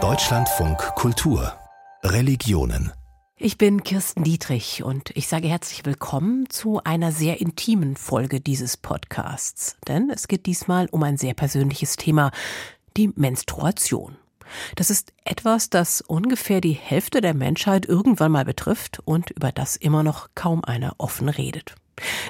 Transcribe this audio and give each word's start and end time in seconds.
Deutschlandfunk 0.00 0.78
Kultur 0.94 1.52
Religionen 2.04 2.92
ich 3.36 3.58
bin 3.58 3.82
Kirsten 3.82 4.22
Dietrich 4.22 4.84
und 4.84 5.10
ich 5.16 5.26
sage 5.26 5.48
herzlich 5.48 5.84
willkommen 5.84 6.48
zu 6.48 6.80
einer 6.84 7.10
sehr 7.10 7.40
intimen 7.40 7.96
Folge 7.96 8.40
dieses 8.40 8.76
Podcasts. 8.76 9.76
Denn 9.88 10.10
es 10.10 10.28
geht 10.28 10.46
diesmal 10.46 10.86
um 10.92 11.02
ein 11.02 11.16
sehr 11.16 11.34
persönliches 11.34 11.96
Thema, 11.96 12.30
die 12.96 13.12
Menstruation. 13.16 14.16
Das 14.76 14.90
ist 14.90 15.12
etwas, 15.24 15.70
das 15.70 16.00
ungefähr 16.00 16.60
die 16.60 16.72
Hälfte 16.72 17.20
der 17.20 17.34
Menschheit 17.34 17.86
irgendwann 17.86 18.30
mal 18.32 18.44
betrifft 18.44 19.00
und 19.04 19.30
über 19.30 19.50
das 19.50 19.74
immer 19.74 20.04
noch 20.04 20.28
kaum 20.36 20.64
einer 20.64 20.94
offen 20.98 21.28
redet. 21.28 21.74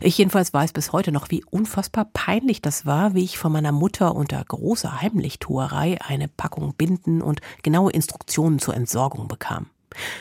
Ich 0.01 0.19
jedenfalls 0.19 0.53
weiß 0.53 0.73
bis 0.73 0.93
heute 0.93 1.13
noch, 1.13 1.31
wie 1.31 1.45
unfassbar 1.45 2.07
peinlich 2.13 2.63
das 2.63 2.87
war, 2.87 3.15
wie 3.15 3.25
ich 3.25 3.39
von 3.39 3.53
meiner 3.53 3.73
Mutter 3.73 4.15
unter 4.15 4.43
großer 4.45 5.01
Heimlichtuerei 5.01 5.99
eine 6.01 6.29
Packung 6.29 6.75
Binden 6.75 7.23
und 7.23 7.41
genaue 7.63 7.93
Instruktionen 7.93 8.59
zur 8.59 8.75
Entsorgung 8.75 9.29
bekam 9.29 9.67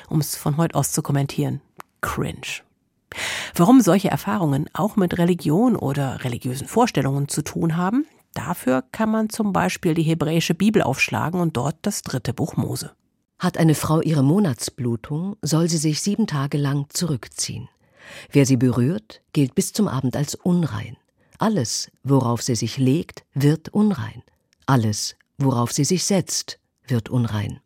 um 0.10 0.20
es 0.20 0.36
von 0.36 0.58
heute 0.58 0.76
aus 0.76 0.92
zu 0.92 1.02
kommentieren. 1.02 1.62
Cringe. 2.02 2.62
Warum 3.56 3.82
solche 3.82 4.10
Erfahrungen 4.10 4.70
auch 4.74 4.96
mit 4.96 5.18
Religion 5.18 5.76
oder 5.76 6.24
religiösen 6.24 6.68
Vorstellungen 6.68 7.28
zu 7.28 7.42
tun 7.42 7.78
haben, 7.78 8.06
dafür 8.34 8.84
kann 8.92 9.10
man 9.10 9.30
zum 9.30 9.54
Beispiel 9.54 9.94
die 9.94 10.04
hebräische 10.04 10.54
Bibel 10.54 10.82
aufschlagen 10.82 11.40
und 11.40 11.58
dort 11.58 11.78
das 11.82 12.02
dritte 12.02 12.34
Buch 12.34 12.58
Mose. 12.58 12.92
Hat 13.40 13.58
eine 13.58 13.76
Frau 13.76 14.02
ihre 14.02 14.24
Monatsblutung, 14.24 15.38
soll 15.42 15.70
sie 15.70 15.78
sich 15.78 16.02
sieben 16.02 16.28
Tage 16.28 16.58
lang 16.58 16.88
zurückziehen. 16.90 17.70
Wer 18.32 18.46
sie 18.46 18.58
berührt, 18.58 19.22
gilt 19.34 19.56
bis 19.56 19.74
zum 19.74 19.88
Abend 19.88 20.16
als 20.16 20.36
unrein. 20.36 20.98
Alles, 21.38 21.92
worauf 22.04 22.42
sie 22.42 22.56
sich 22.56 22.78
legt, 22.78 23.24
wird 23.34 23.70
unrein. 23.70 24.24
Alles, 24.66 25.16
worauf 25.38 25.72
sie 25.72 25.86
sich 25.86 26.04
setzt, 26.04 26.60
wird 26.88 27.10
unrein 27.10 27.60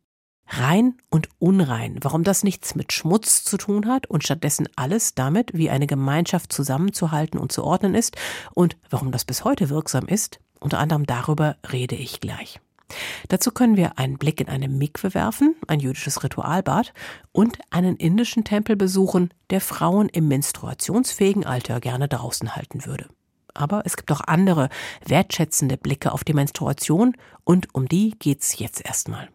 rein 0.52 0.95
und 1.09 1.30
unrein, 1.40 1.97
warum 2.02 2.23
das 2.23 2.44
nichts 2.44 2.75
mit 2.75 2.94
Schmutz 2.94 3.44
zu 3.44 3.58
tun 3.58 3.88
hat 3.88 4.08
und 4.08 4.23
stattdessen 4.23 4.67
alles 4.75 5.16
damit, 5.16 5.52
wie 5.53 5.69
eine 5.69 5.88
Gemeinschaft 5.88 6.52
zusammenzuhalten 6.52 7.39
und 7.39 7.52
zu 7.52 7.64
ordnen 7.64 7.95
ist 7.95 8.17
und 8.53 8.78
warum 8.89 9.12
das 9.12 9.25
bis 9.25 9.44
heute 9.44 9.69
wirksam 9.69 10.08
ist, 10.08 10.39
unter 10.59 10.80
anderem 10.80 11.06
darüber 11.06 11.56
rede 11.72 11.95
ich 11.95 12.19
gleich. 12.19 12.59
Dazu 13.28 13.52
können 13.52 13.78
wir 13.78 13.97
einen 13.97 14.17
Blick 14.17 14.42
in 14.42 14.47
eine 14.47 14.67
Mikwe 14.67 15.14
werfen, 15.14 15.56
ein 15.67 15.80
jüdisches 15.80 16.23
Ritualbad, 16.23 16.94
und 17.31 17.59
einen 17.70 17.95
indischen 17.95 18.44
Tempel 18.44 18.75
besuchen, 18.75 19.34
der 19.50 19.61
Frauen 19.61 20.09
im 20.09 20.28
menstruationsfähigen 20.28 21.45
Alter 21.45 21.80
gerne 21.80 22.08
draußen 22.08 22.56
halten 22.56 22.86
würde. 22.86 23.08
Aber 23.53 23.84
es 23.86 23.97
gibt 23.97 24.12
auch 24.12 24.22
andere 24.22 24.69
wertschätzende 25.06 25.78
Blicke 25.78 26.12
auf 26.12 26.23
die 26.23 26.34
Menstruation 26.34 27.16
und 27.44 27.73
um 27.73 27.88
die 27.88 28.16
geht's 28.17 28.58
jetzt 28.59 28.86
erstmal. 28.86 29.30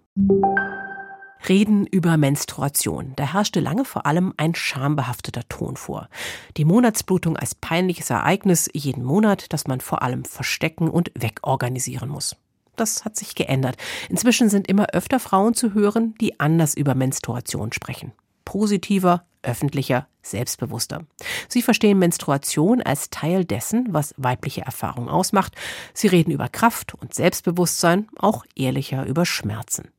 Reden 1.48 1.86
über 1.86 2.16
Menstruation. 2.16 3.12
Da 3.16 3.32
herrschte 3.34 3.60
lange 3.60 3.84
vor 3.84 4.06
allem 4.06 4.34
ein 4.36 4.54
schambehafteter 4.54 5.48
Ton 5.48 5.76
vor. 5.76 6.08
Die 6.56 6.64
Monatsblutung 6.64 7.36
als 7.36 7.54
peinliches 7.54 8.10
Ereignis 8.10 8.68
jeden 8.72 9.04
Monat, 9.04 9.52
das 9.52 9.66
man 9.66 9.80
vor 9.80 10.02
allem 10.02 10.24
verstecken 10.24 10.88
und 10.88 11.12
wegorganisieren 11.14 12.08
muss. 12.08 12.36
Das 12.76 13.04
hat 13.04 13.16
sich 13.16 13.34
geändert. 13.34 13.76
Inzwischen 14.08 14.48
sind 14.48 14.68
immer 14.68 14.86
öfter 14.92 15.18
Frauen 15.18 15.54
zu 15.54 15.74
hören, 15.74 16.14
die 16.20 16.38
anders 16.38 16.74
über 16.74 16.94
Menstruation 16.94 17.72
sprechen. 17.72 18.12
Positiver, 18.44 19.24
öffentlicher, 19.42 20.08
selbstbewusster. 20.22 21.04
Sie 21.48 21.62
verstehen 21.62 21.98
Menstruation 21.98 22.82
als 22.82 23.10
Teil 23.10 23.44
dessen, 23.44 23.86
was 23.90 24.14
weibliche 24.16 24.62
Erfahrung 24.62 25.08
ausmacht. 25.08 25.54
Sie 25.94 26.08
reden 26.08 26.32
über 26.32 26.48
Kraft 26.48 26.94
und 26.94 27.14
Selbstbewusstsein, 27.14 28.08
auch 28.16 28.44
ehrlicher 28.54 29.06
über 29.06 29.24
Schmerzen. 29.24 29.90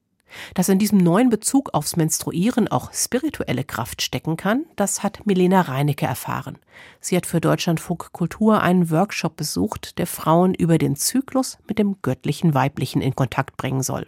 Dass 0.53 0.69
in 0.69 0.79
diesem 0.79 0.97
neuen 0.97 1.29
Bezug 1.29 1.73
aufs 1.73 1.95
Menstruieren 1.95 2.67
auch 2.67 2.93
spirituelle 2.93 3.63
Kraft 3.63 4.01
stecken 4.01 4.37
kann, 4.37 4.65
das 4.75 5.03
hat 5.03 5.25
Milena 5.25 5.61
Reinecke 5.61 6.05
erfahren. 6.05 6.57
Sie 6.99 7.15
hat 7.15 7.25
für 7.25 7.41
Deutschlandfunk 7.41 8.11
Kultur 8.11 8.61
einen 8.61 8.91
Workshop 8.91 9.35
besucht, 9.35 9.97
der 9.97 10.07
Frauen 10.07 10.53
über 10.53 10.77
den 10.77 10.95
Zyklus 10.95 11.57
mit 11.67 11.79
dem 11.79 11.97
göttlichen 12.01 12.53
Weiblichen 12.53 13.01
in 13.01 13.15
Kontakt 13.15 13.57
bringen 13.57 13.83
soll. 13.83 14.07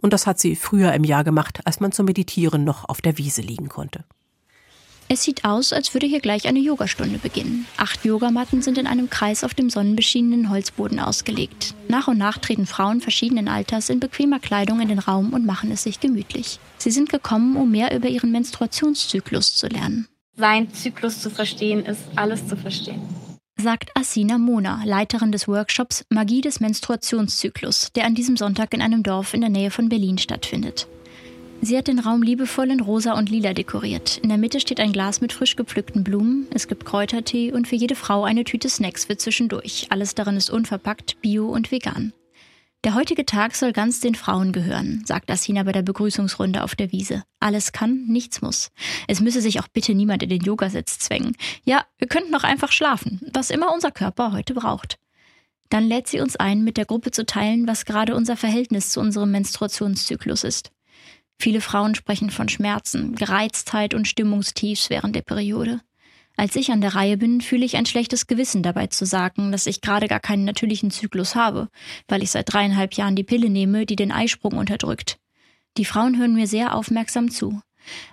Und 0.00 0.12
das 0.12 0.26
hat 0.26 0.38
sie 0.38 0.56
früher 0.56 0.92
im 0.92 1.04
Jahr 1.04 1.24
gemacht, 1.24 1.60
als 1.64 1.80
man 1.80 1.92
zum 1.92 2.06
Meditieren 2.06 2.64
noch 2.64 2.88
auf 2.88 3.00
der 3.00 3.18
Wiese 3.18 3.42
liegen 3.42 3.68
konnte. 3.68 4.04
Es 5.10 5.22
sieht 5.22 5.46
aus, 5.46 5.72
als 5.72 5.94
würde 5.94 6.06
hier 6.06 6.20
gleich 6.20 6.46
eine 6.46 6.58
Yogastunde 6.58 7.18
beginnen. 7.18 7.66
Acht 7.78 8.04
Yogamatten 8.04 8.60
sind 8.60 8.76
in 8.76 8.86
einem 8.86 9.08
Kreis 9.08 9.42
auf 9.42 9.54
dem 9.54 9.70
sonnenbeschienenen 9.70 10.50
Holzboden 10.50 11.00
ausgelegt. 11.00 11.74
Nach 11.88 12.08
und 12.08 12.18
nach 12.18 12.36
treten 12.36 12.66
Frauen 12.66 13.00
verschiedenen 13.00 13.48
Alters 13.48 13.88
in 13.88 14.00
bequemer 14.00 14.38
Kleidung 14.38 14.80
in 14.80 14.88
den 14.88 14.98
Raum 14.98 15.32
und 15.32 15.46
machen 15.46 15.72
es 15.72 15.84
sich 15.84 16.00
gemütlich. 16.00 16.60
Sie 16.76 16.90
sind 16.90 17.08
gekommen, 17.08 17.56
um 17.56 17.70
mehr 17.70 17.96
über 17.96 18.08
ihren 18.08 18.32
Menstruationszyklus 18.32 19.56
zu 19.56 19.68
lernen. 19.68 20.08
Sein 20.36 20.72
Zyklus 20.74 21.22
zu 21.22 21.30
verstehen, 21.30 21.86
ist 21.86 22.02
alles 22.14 22.46
zu 22.46 22.56
verstehen. 22.56 23.00
Sagt 23.60 23.90
Asina 23.96 24.38
Mona, 24.38 24.82
Leiterin 24.84 25.32
des 25.32 25.48
Workshops 25.48 26.04
Magie 26.10 26.42
des 26.42 26.60
Menstruationszyklus, 26.60 27.88
der 27.94 28.04
an 28.04 28.14
diesem 28.14 28.36
Sonntag 28.36 28.72
in 28.74 28.82
einem 28.82 29.02
Dorf 29.02 29.34
in 29.34 29.40
der 29.40 29.50
Nähe 29.50 29.70
von 29.70 29.88
Berlin 29.88 30.18
stattfindet. 30.18 30.86
Sie 31.60 31.76
hat 31.76 31.88
den 31.88 31.98
Raum 31.98 32.22
liebevoll 32.22 32.70
in 32.70 32.80
rosa 32.80 33.14
und 33.14 33.30
lila 33.30 33.52
dekoriert. 33.52 34.18
In 34.18 34.28
der 34.28 34.38
Mitte 34.38 34.60
steht 34.60 34.78
ein 34.78 34.92
Glas 34.92 35.20
mit 35.20 35.32
frisch 35.32 35.56
gepflückten 35.56 36.04
Blumen, 36.04 36.46
es 36.54 36.68
gibt 36.68 36.84
Kräutertee 36.84 37.52
und 37.52 37.66
für 37.66 37.74
jede 37.74 37.96
Frau 37.96 38.22
eine 38.24 38.44
Tüte 38.44 38.68
Snacks 38.68 39.06
für 39.06 39.16
zwischendurch. 39.16 39.88
Alles 39.90 40.14
darin 40.14 40.36
ist 40.36 40.50
unverpackt, 40.50 41.20
bio 41.20 41.48
und 41.48 41.72
vegan. 41.72 42.12
Der 42.84 42.94
heutige 42.94 43.26
Tag 43.26 43.56
soll 43.56 43.72
ganz 43.72 43.98
den 43.98 44.14
Frauen 44.14 44.52
gehören, 44.52 45.02
sagt 45.04 45.32
Asina 45.32 45.64
bei 45.64 45.72
der 45.72 45.82
Begrüßungsrunde 45.82 46.62
auf 46.62 46.76
der 46.76 46.92
Wiese. 46.92 47.24
Alles 47.40 47.72
kann, 47.72 48.06
nichts 48.06 48.40
muss. 48.40 48.70
Es 49.08 49.20
müsse 49.20 49.40
sich 49.40 49.58
auch 49.58 49.66
bitte 49.66 49.94
niemand 49.94 50.22
in 50.22 50.28
den 50.28 50.42
Yogasitz 50.42 51.00
zwängen. 51.00 51.36
Ja, 51.64 51.84
wir 51.98 52.06
könnten 52.06 52.34
auch 52.36 52.44
einfach 52.44 52.70
schlafen, 52.70 53.20
was 53.32 53.50
immer 53.50 53.74
unser 53.74 53.90
Körper 53.90 54.32
heute 54.32 54.54
braucht. 54.54 54.96
Dann 55.70 55.88
lädt 55.88 56.06
sie 56.06 56.20
uns 56.20 56.36
ein, 56.36 56.62
mit 56.62 56.76
der 56.76 56.86
Gruppe 56.86 57.10
zu 57.10 57.26
teilen, 57.26 57.66
was 57.66 57.84
gerade 57.84 58.14
unser 58.14 58.36
Verhältnis 58.36 58.90
zu 58.90 59.00
unserem 59.00 59.32
Menstruationszyklus 59.32 60.44
ist. 60.44 60.70
Viele 61.40 61.60
Frauen 61.60 61.94
sprechen 61.94 62.30
von 62.30 62.48
Schmerzen, 62.48 63.14
Gereiztheit 63.14 63.94
und 63.94 64.08
Stimmungstiefs 64.08 64.90
während 64.90 65.14
der 65.14 65.22
Periode. 65.22 65.80
Als 66.36 66.56
ich 66.56 66.70
an 66.70 66.80
der 66.80 66.94
Reihe 66.94 67.16
bin, 67.16 67.40
fühle 67.40 67.64
ich 67.64 67.76
ein 67.76 67.86
schlechtes 67.86 68.26
Gewissen 68.26 68.62
dabei 68.62 68.88
zu 68.88 69.04
sagen, 69.06 69.52
dass 69.52 69.66
ich 69.66 69.80
gerade 69.80 70.08
gar 70.08 70.20
keinen 70.20 70.44
natürlichen 70.44 70.90
Zyklus 70.90 71.34
habe, 71.34 71.68
weil 72.08 72.22
ich 72.22 72.30
seit 72.30 72.52
dreieinhalb 72.52 72.94
Jahren 72.94 73.16
die 73.16 73.24
Pille 73.24 73.50
nehme, 73.50 73.86
die 73.86 73.96
den 73.96 74.12
Eisprung 74.12 74.52
unterdrückt. 74.52 75.18
Die 75.76 75.84
Frauen 75.84 76.18
hören 76.18 76.34
mir 76.34 76.46
sehr 76.46 76.74
aufmerksam 76.74 77.30
zu. 77.30 77.60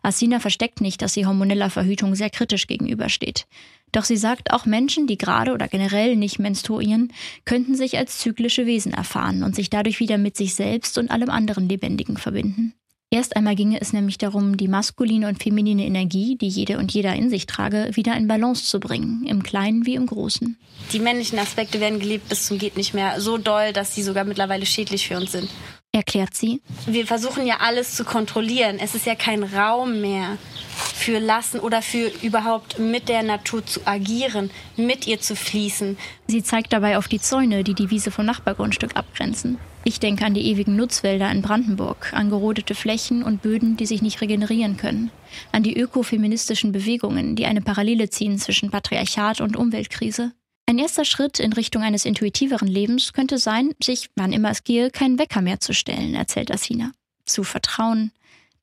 Asina 0.04 0.40
versteckt 0.40 0.82
nicht, 0.82 1.02
dass 1.02 1.14
sie 1.14 1.26
hormoneller 1.26 1.70
Verhütung 1.70 2.16
sehr 2.16 2.30
kritisch 2.30 2.68
gegenübersteht. 2.68 3.48
Doch 3.92 4.04
sie 4.04 4.18
sagt, 4.18 4.52
auch 4.52 4.66
Menschen, 4.66 5.08
die 5.08 5.18
gerade 5.18 5.52
oder 5.54 5.68
generell 5.68 6.16
nicht 6.16 6.40
menstruieren, 6.40 7.12
könnten 7.46 7.76
sich 7.76 7.98
als 7.98 8.20
zyklische 8.20 8.66
Wesen 8.66 8.94
erfahren 8.94 9.44
und 9.44 9.56
sich 9.56 9.70
dadurch 9.70 10.00
wieder 10.00 10.18
mit 10.18 10.38
sich 10.38 10.54
selbst 10.56 10.98
und 10.98 11.12
allem 11.12 11.30
anderen 11.30 11.68
Lebendigen 11.68 12.18
verbinden. 12.18 12.74
Erst 13.12 13.36
einmal 13.36 13.56
ginge 13.56 13.80
es 13.80 13.94
nämlich 13.94 14.18
darum, 14.18 14.58
die 14.58 14.68
maskuline 14.68 15.28
und 15.28 15.42
feminine 15.42 15.86
Energie, 15.86 16.38
die 16.38 16.48
jede 16.48 16.78
und 16.78 16.92
jeder 16.92 17.14
in 17.16 17.30
sich 17.30 17.46
trage, 17.46 17.90
wieder 17.94 18.16
in 18.18 18.28
Balance 18.28 18.66
zu 18.66 18.80
bringen, 18.80 19.26
im 19.28 19.44
Kleinen 19.44 19.86
wie 19.86 19.96
im 19.96 20.06
Großen. 20.06 20.58
Die 20.92 21.00
männlichen 21.00 21.40
Aspekte 21.40 21.80
werden 21.80 22.00
gelebt 22.00 22.28
bis 22.30 22.48
zum 22.48 22.58
geht 22.58 22.76
nicht 22.76 22.94
mehr, 22.94 23.22
so 23.22 23.38
doll, 23.38 23.74
dass 23.74 23.96
sie 23.96 24.04
sogar 24.04 24.26
mittlerweile 24.26 24.66
schädlich 24.66 25.08
für 25.08 25.18
uns 25.18 25.32
sind. 25.32 25.50
Erklärt 25.92 26.34
sie. 26.34 26.62
Wir 26.88 27.08
versuchen 27.08 27.48
ja 27.48 27.58
alles 27.62 27.96
zu 27.96 28.04
kontrollieren. 28.04 28.80
Es 28.80 28.96
ist 28.96 29.06
ja 29.06 29.16
kein 29.16 29.44
Raum 29.44 30.02
mehr 30.02 30.38
für 30.76 31.20
lassen 31.20 31.60
oder 31.60 31.82
für 31.82 32.12
überhaupt 32.22 32.80
mit 32.80 33.10
der 33.10 33.24
Natur 33.24 33.66
zu 33.66 33.86
agieren, 33.86 34.52
mit 34.76 35.08
ihr 35.08 35.20
zu 35.20 35.36
fließen. 35.36 35.98
Sie 36.28 36.44
zeigt 36.44 36.74
dabei 36.74 36.98
auf 36.98 37.08
die 37.08 37.22
Zäune, 37.22 37.64
die 37.64 37.74
die 37.74 37.90
Wiese 37.90 38.12
vom 38.12 38.26
Nachbargrundstück 38.26 38.96
abgrenzen. 38.96 39.58
Ich 39.88 40.00
denke 40.00 40.26
an 40.26 40.34
die 40.34 40.48
ewigen 40.48 40.76
Nutzwälder 40.76 41.32
in 41.32 41.44
Brandenburg, 41.44 42.12
an 42.14 42.32
gerodete 42.32 42.74
Flächen 42.74 43.22
und 43.22 43.44
Böden, 43.44 43.78
die 43.78 43.86
sich 43.86 44.02
nicht 44.02 44.20
regenerieren 44.20 44.78
können, 44.78 45.12
an 45.52 45.62
die 45.62 45.78
ökofeministischen 45.78 46.72
Bewegungen, 46.72 47.36
die 47.36 47.46
eine 47.46 47.62
Parallele 47.62 48.10
ziehen 48.10 48.40
zwischen 48.40 48.72
Patriarchat 48.72 49.42
und 49.42 49.56
Umweltkrise. 49.56 50.32
Ein 50.68 50.80
erster 50.80 51.06
Schritt 51.06 51.40
in 51.40 51.54
Richtung 51.54 51.84
eines 51.84 52.06
intuitiveren 52.06 52.68
Lebens 52.68 53.14
könnte 53.14 53.38
sein, 53.38 53.74
sich, 53.82 54.10
wann 54.16 54.34
immer 54.34 54.50
es 54.50 54.64
gehe, 54.64 54.90
keinen 54.90 55.20
Wecker 55.20 55.42
mehr 55.42 55.60
zu 55.60 55.76
stellen, 55.76 56.16
erzählt 56.16 56.52
Asina. 56.52 56.92
Zu 57.28 57.44
vertrauen, 57.44 58.12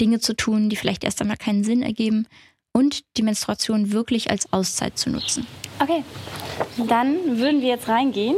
Dinge 0.01 0.21
zu 0.21 0.35
tun, 0.35 0.69
die 0.69 0.77
vielleicht 0.77 1.05
erst 1.05 1.21
einmal 1.21 1.37
keinen 1.37 1.65
Sinn 1.65 1.83
ergeben 1.83 2.27
und 2.73 3.05
die 3.17 3.23
Menstruation 3.23 3.93
wirklich 3.93 4.31
als 4.31 4.53
Auszeit 4.53 4.99
zu 4.99 5.11
nutzen. 5.11 5.47
Okay, 5.79 6.05
dann 6.89 7.39
würden 7.39 7.61
wir 7.61 7.69
jetzt 7.69 7.89
reingehen 7.89 8.37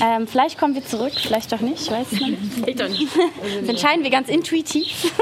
ähm, 0.00 0.26
vielleicht 0.26 0.58
kommen 0.58 0.74
wir 0.74 0.84
zurück, 0.84 1.12
vielleicht 1.16 1.52
doch 1.52 1.60
nicht, 1.60 1.82
ich 1.82 1.90
weiß 1.90 2.12
es 2.12 2.20
nicht. 2.20 2.38
Ich 2.66 2.76
doch 2.76 2.88
nicht. 2.88 3.08
Das 3.60 3.68
entscheiden 3.68 4.04
wir 4.04 4.10
ganz 4.10 4.28
intuitiv. 4.28 5.12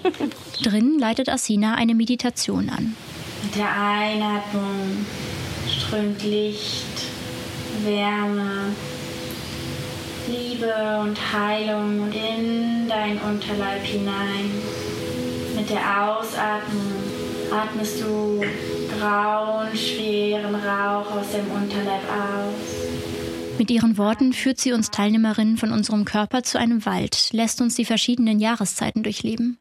Drinnen 0.62 0.98
leitet 0.98 1.28
Asina 1.28 1.74
eine 1.74 1.94
Meditation 1.94 2.70
an. 2.70 2.96
Mit 3.42 3.56
der 3.56 3.70
Einatmung 3.70 5.06
strömt 5.68 6.22
Licht, 6.22 6.86
Wärme 7.84 8.74
Liebe 10.26 11.00
und 11.00 11.16
Heilung 11.32 12.02
und 12.02 12.14
in 12.14 12.77
dein 12.88 13.20
Unterleib 13.20 13.82
hinein. 13.82 14.50
Mit 15.54 15.70
der 15.70 16.08
Ausatmung 16.08 16.92
atmest 17.52 18.00
du 18.00 18.42
grauen, 18.98 19.76
schweren 19.76 20.54
Rauch 20.54 21.10
aus 21.10 21.30
dem 21.32 21.50
Unterleib 21.50 22.02
aus. 22.04 23.58
Mit 23.58 23.70
ihren 23.70 23.98
Worten 23.98 24.32
führt 24.32 24.58
sie 24.58 24.72
uns 24.72 24.90
Teilnehmerinnen 24.90 25.56
von 25.56 25.72
unserem 25.72 26.04
Körper 26.04 26.42
zu 26.42 26.58
einem 26.58 26.86
Wald, 26.86 27.30
lässt 27.32 27.60
uns 27.60 27.74
die 27.74 27.84
verschiedenen 27.84 28.38
Jahreszeiten 28.38 29.02
durchleben. 29.02 29.58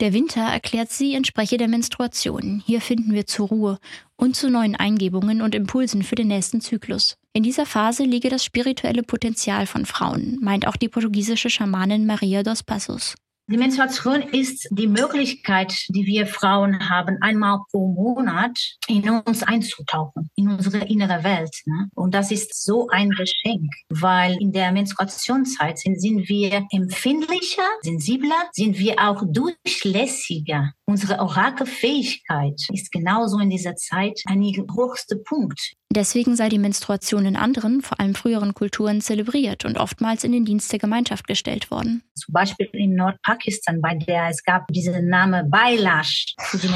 Der 0.00 0.12
Winter, 0.12 0.40
erklärt 0.40 0.90
sie, 0.90 1.14
entspreche 1.14 1.56
der 1.56 1.68
Menstruation. 1.68 2.62
Hier 2.66 2.80
finden 2.80 3.12
wir 3.12 3.26
zur 3.26 3.48
Ruhe 3.48 3.78
und 4.16 4.34
zu 4.34 4.50
neuen 4.50 4.74
Eingebungen 4.74 5.42
und 5.42 5.54
Impulsen 5.54 6.02
für 6.02 6.16
den 6.16 6.26
nächsten 6.26 6.60
Zyklus. 6.60 7.18
In 7.36 7.42
dieser 7.42 7.66
Phase 7.66 8.02
liege 8.02 8.30
das 8.30 8.46
spirituelle 8.46 9.02
Potenzial 9.02 9.66
von 9.66 9.84
Frauen, 9.84 10.38
meint 10.40 10.66
auch 10.66 10.76
die 10.76 10.88
portugiesische 10.88 11.50
Schamanin 11.50 12.06
Maria 12.06 12.42
dos 12.42 12.62
Passos. 12.62 13.14
Die 13.48 13.58
Menstruation 13.58 14.22
ist 14.22 14.66
die 14.72 14.88
Möglichkeit, 14.88 15.72
die 15.88 16.04
wir 16.04 16.26
Frauen 16.26 16.90
haben, 16.90 17.18
einmal 17.20 17.60
pro 17.70 17.86
Monat 17.86 18.58
in 18.88 19.08
uns 19.08 19.44
einzutauchen, 19.44 20.30
in 20.34 20.48
unsere 20.48 20.78
innere 20.78 21.22
Welt. 21.22 21.54
Ne? 21.64 21.88
Und 21.94 22.12
das 22.12 22.32
ist 22.32 22.60
so 22.64 22.88
ein 22.88 23.10
Geschenk, 23.10 23.72
weil 23.88 24.36
in 24.40 24.50
der 24.50 24.72
Menstruationszeit 24.72 25.78
sind, 25.78 26.00
sind 26.00 26.28
wir 26.28 26.66
empfindlicher, 26.72 27.62
sensibler, 27.82 28.48
sind 28.50 28.80
wir 28.80 28.96
auch 28.98 29.22
durchlässiger. 29.24 30.72
Unsere 30.84 31.20
Orakelfähigkeit 31.20 32.60
ist 32.72 32.90
genauso 32.90 33.38
in 33.38 33.50
dieser 33.50 33.76
Zeit 33.76 34.22
ein 34.26 34.42
hochster 34.76 35.18
Punkt. 35.24 35.76
Deswegen 35.90 36.36
sei 36.36 36.48
die 36.48 36.58
Menstruation 36.58 37.26
in 37.26 37.36
anderen, 37.36 37.80
vor 37.80 38.00
allem 38.00 38.14
früheren 38.14 38.54
Kulturen 38.54 39.00
zelebriert 39.00 39.64
und 39.64 39.78
oftmals 39.78 40.24
in 40.24 40.32
den 40.32 40.44
Dienst 40.44 40.70
der 40.72 40.80
Gemeinschaft 40.80 41.26
gestellt 41.26 41.70
worden. 41.70 42.02
Zum 42.14 42.32
Beispiel 42.34 42.68
in 42.72 42.96
Nordpakistan, 42.96 43.35
bei 43.80 43.94
der 43.94 44.28
es 44.28 44.42
gab 44.42 44.66
diesen 44.68 45.08
Name 45.08 45.44
Bailash 45.44 46.34
für 46.40 46.58
die 46.58 46.68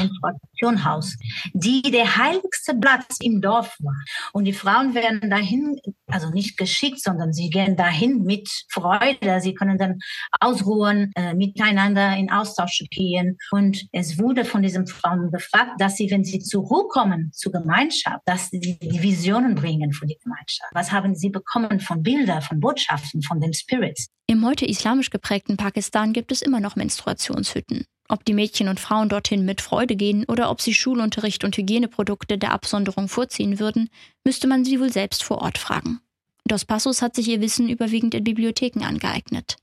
die 1.53 1.81
der 1.91 2.17
heiligste 2.17 2.75
Platz 2.75 3.17
im 3.21 3.41
Dorf 3.41 3.75
war. 3.79 3.95
Und 4.33 4.45
die 4.45 4.53
Frauen 4.53 4.93
werden 4.93 5.29
dahin, 5.29 5.79
also 6.07 6.29
nicht 6.29 6.57
geschickt, 6.57 7.01
sondern 7.01 7.33
sie 7.33 7.49
gehen 7.49 7.75
dahin 7.75 8.23
mit 8.23 8.49
Freude. 8.69 9.41
Sie 9.41 9.53
können 9.53 9.77
dann 9.77 9.99
ausruhen, 10.39 11.11
äh, 11.15 11.33
miteinander 11.33 12.15
in 12.15 12.31
Austausch 12.31 12.83
gehen. 12.91 13.37
Und 13.51 13.85
es 13.91 14.19
wurde 14.19 14.45
von 14.45 14.61
diesen 14.61 14.87
Frauen 14.87 15.31
gefragt, 15.31 15.79
dass 15.79 15.95
sie, 15.95 16.09
wenn 16.11 16.23
sie 16.23 16.39
zurückkommen 16.39 17.31
zur 17.33 17.51
Gemeinschaft, 17.51 18.21
dass 18.25 18.49
die, 18.49 18.77
die 18.79 19.01
Visionen 19.01 19.55
bringen 19.55 19.93
für 19.93 20.05
die 20.05 20.17
Gemeinschaft? 20.21 20.71
Was 20.73 20.91
haben 20.91 21.15
sie 21.15 21.29
bekommen 21.29 21.79
von 21.79 22.03
Bildern, 22.03 22.41
von 22.41 22.59
Botschaften, 22.59 23.21
von 23.21 23.39
den 23.39 23.53
Spirits? 23.53 24.09
Im 24.27 24.45
heute 24.45 24.65
islamisch 24.65 25.09
geprägten 25.09 25.57
Pakistan 25.57 26.13
gibt 26.13 26.31
es 26.31 26.41
immer 26.41 26.50
noch 26.59 26.75
Menstruationshütten. 26.75 27.85
Ob 28.09 28.25
die 28.25 28.33
Mädchen 28.33 28.67
und 28.67 28.79
Frauen 28.79 29.07
dorthin 29.07 29.45
mit 29.45 29.61
Freude 29.61 29.95
gehen 29.95 30.25
oder 30.27 30.51
ob 30.51 30.59
sie 30.59 30.73
Schulunterricht 30.73 31.45
und 31.45 31.55
Hygieneprodukte 31.55 32.37
der 32.37 32.51
Absonderung 32.51 33.07
vorziehen 33.07 33.57
würden, 33.57 33.89
müsste 34.25 34.47
man 34.47 34.65
sie 34.65 34.81
wohl 34.81 34.91
selbst 34.91 35.23
vor 35.23 35.41
Ort 35.41 35.57
fragen. 35.57 36.01
Dos 36.45 36.65
Passos 36.65 37.01
hat 37.01 37.15
sich 37.15 37.29
ihr 37.29 37.39
Wissen 37.39 37.69
überwiegend 37.69 38.13
in 38.13 38.23
Bibliotheken 38.23 38.83
angeeignet. 38.83 39.55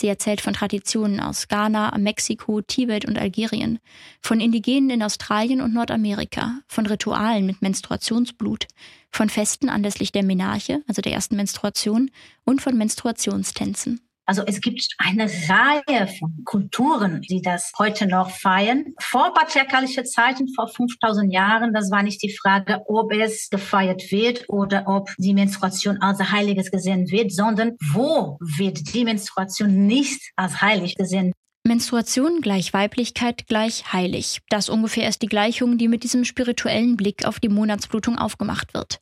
Sie 0.00 0.08
erzählt 0.08 0.40
von 0.40 0.54
Traditionen 0.54 1.20
aus 1.20 1.46
Ghana, 1.46 1.96
Mexiko, 1.98 2.62
Tibet 2.62 3.04
und 3.04 3.18
Algerien, 3.18 3.78
von 4.20 4.40
Indigenen 4.40 4.90
in 4.90 5.02
Australien 5.02 5.60
und 5.60 5.74
Nordamerika, 5.74 6.60
von 6.66 6.86
Ritualen 6.86 7.46
mit 7.46 7.62
Menstruationsblut, 7.62 8.66
von 9.12 9.28
Festen 9.28 9.68
anlässlich 9.68 10.10
der 10.10 10.24
Menarche, 10.24 10.82
also 10.88 11.02
der 11.02 11.12
ersten 11.12 11.36
Menstruation, 11.36 12.10
und 12.44 12.62
von 12.62 12.76
Menstruationstänzen. 12.76 14.00
Also 14.24 14.42
es 14.46 14.60
gibt 14.60 14.86
eine 14.98 15.24
Reihe 15.24 16.06
von 16.06 16.44
Kulturen, 16.44 17.22
die 17.22 17.42
das 17.42 17.72
heute 17.78 18.06
noch 18.06 18.30
feiern. 18.30 18.94
Vor 19.00 19.34
patriarchalische 19.34 20.04
Zeiten, 20.04 20.48
vor 20.54 20.68
5000 20.68 21.32
Jahren, 21.32 21.72
das 21.72 21.90
war 21.90 22.02
nicht 22.02 22.22
die 22.22 22.34
Frage, 22.34 22.80
ob 22.86 23.12
es 23.12 23.50
gefeiert 23.50 24.12
wird 24.12 24.48
oder 24.48 24.84
ob 24.86 25.10
die 25.18 25.34
Menstruation 25.34 26.00
als 26.00 26.20
Heiliges 26.30 26.70
gesehen 26.70 27.10
wird, 27.10 27.32
sondern 27.32 27.72
wo 27.92 28.38
wird 28.40 28.94
die 28.94 29.04
Menstruation 29.04 29.86
nicht 29.86 30.30
als 30.36 30.62
heilig 30.62 30.94
gesehen. 30.94 31.32
Menstruation 31.64 32.40
gleich 32.40 32.72
Weiblichkeit 32.72 33.46
gleich 33.46 33.92
heilig. 33.92 34.40
Das 34.48 34.68
ungefähr 34.68 35.08
ist 35.08 35.22
die 35.22 35.28
Gleichung, 35.28 35.78
die 35.78 35.88
mit 35.88 36.04
diesem 36.04 36.24
spirituellen 36.24 36.96
Blick 36.96 37.24
auf 37.24 37.40
die 37.40 37.48
Monatsblutung 37.48 38.18
aufgemacht 38.18 38.74
wird. 38.74 38.98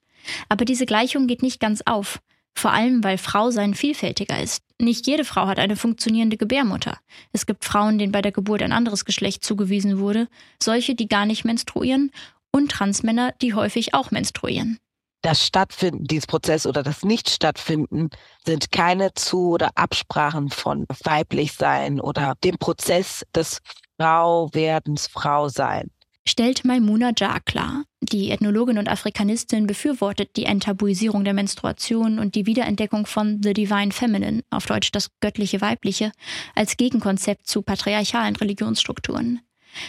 Aber 0.49 0.65
diese 0.65 0.87
Gleichung 0.87 1.27
geht 1.27 1.43
nicht 1.43 1.61
ganz 1.61 1.83
auf. 1.87 2.21
Vor 2.55 2.73
allem, 2.73 3.03
weil 3.03 3.19
Frau 3.19 3.51
sein 3.51 3.75
vielfältiger 3.75 4.41
ist. 4.41 4.63
Nicht 4.79 5.07
jede 5.07 5.25
Frau 5.25 5.47
hat 5.47 5.59
eine 5.59 5.77
funktionierende 5.77 6.37
Gebärmutter. 6.37 6.99
Es 7.33 7.47
gibt 7.47 7.65
Frauen, 7.65 7.99
denen 7.99 8.13
bei 8.13 8.23
der 8.23 8.33
Geburt 8.33 8.63
ein 8.63 8.73
anderes 8.73 9.05
Geschlecht 9.05 9.45
zugewiesen 9.45 9.99
wurde, 9.99 10.29
solche, 10.63 10.95
die 10.95 11.09
gar 11.09 11.27
nicht 11.27 11.45
menstruieren 11.45 12.11
und 12.51 12.71
Transmänner, 12.71 13.33
die 13.41 13.55
häufig 13.55 13.95
auch 13.95 14.11
menstruieren. 14.11 14.79
Das 15.23 15.45
Stattfinden 15.47 16.05
dieses 16.05 16.27
Prozesses 16.27 16.67
oder 16.67 16.83
das 16.83 17.05
Nicht-Stattfinden 17.05 18.09
sind 18.47 18.73
keine 18.73 19.13
Zu- 19.13 19.51
oder 19.51 19.71
Absprachen 19.75 20.49
von 20.49 20.87
weiblich 21.05 21.53
sein 21.53 22.01
oder 22.01 22.35
dem 22.43 22.57
Prozess 22.57 23.27
des 23.35 23.61
Frauwerdens 23.99 25.09
Frau 25.09 25.49
sein 25.49 25.91
stellt 26.31 26.65
Maimuna 26.65 27.13
Jar 27.17 27.41
klar. 27.41 27.85
Die 28.01 28.31
Ethnologin 28.31 28.79
und 28.79 28.89
Afrikanistin 28.89 29.67
befürwortet 29.67 30.37
die 30.37 30.45
Enttabuisierung 30.45 31.25
der 31.25 31.35
Menstruation 31.35 32.19
und 32.19 32.35
die 32.35 32.47
Wiederentdeckung 32.47 33.05
von 33.05 33.43
The 33.43 33.53
Divine 33.53 33.93
Feminine, 33.93 34.43
auf 34.49 34.67
Deutsch 34.67 34.93
das 34.93 35.11
göttliche 35.21 35.61
Weibliche, 35.61 36.13
als 36.55 36.77
Gegenkonzept 36.77 37.47
zu 37.47 37.63
patriarchalen 37.63 38.37
Religionsstrukturen. 38.37 39.41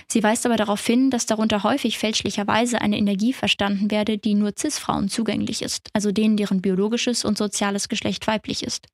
Sie 0.07 0.21
weist 0.21 0.45
aber 0.45 0.57
darauf 0.57 0.85
hin, 0.85 1.09
dass 1.09 1.25
darunter 1.25 1.63
häufig 1.63 1.97
fälschlicherweise 1.97 2.81
eine 2.81 2.97
Energie 2.97 3.33
verstanden 3.33 3.89
werde, 3.89 4.17
die 4.17 4.35
nur 4.35 4.53
Cis-Frauen 4.57 5.09
zugänglich 5.09 5.61
ist, 5.61 5.89
also 5.93 6.11
denen, 6.11 6.37
deren 6.37 6.61
biologisches 6.61 7.25
und 7.25 7.37
soziales 7.37 7.89
Geschlecht 7.89 8.27
weiblich 8.27 8.63
ist. 8.63 8.87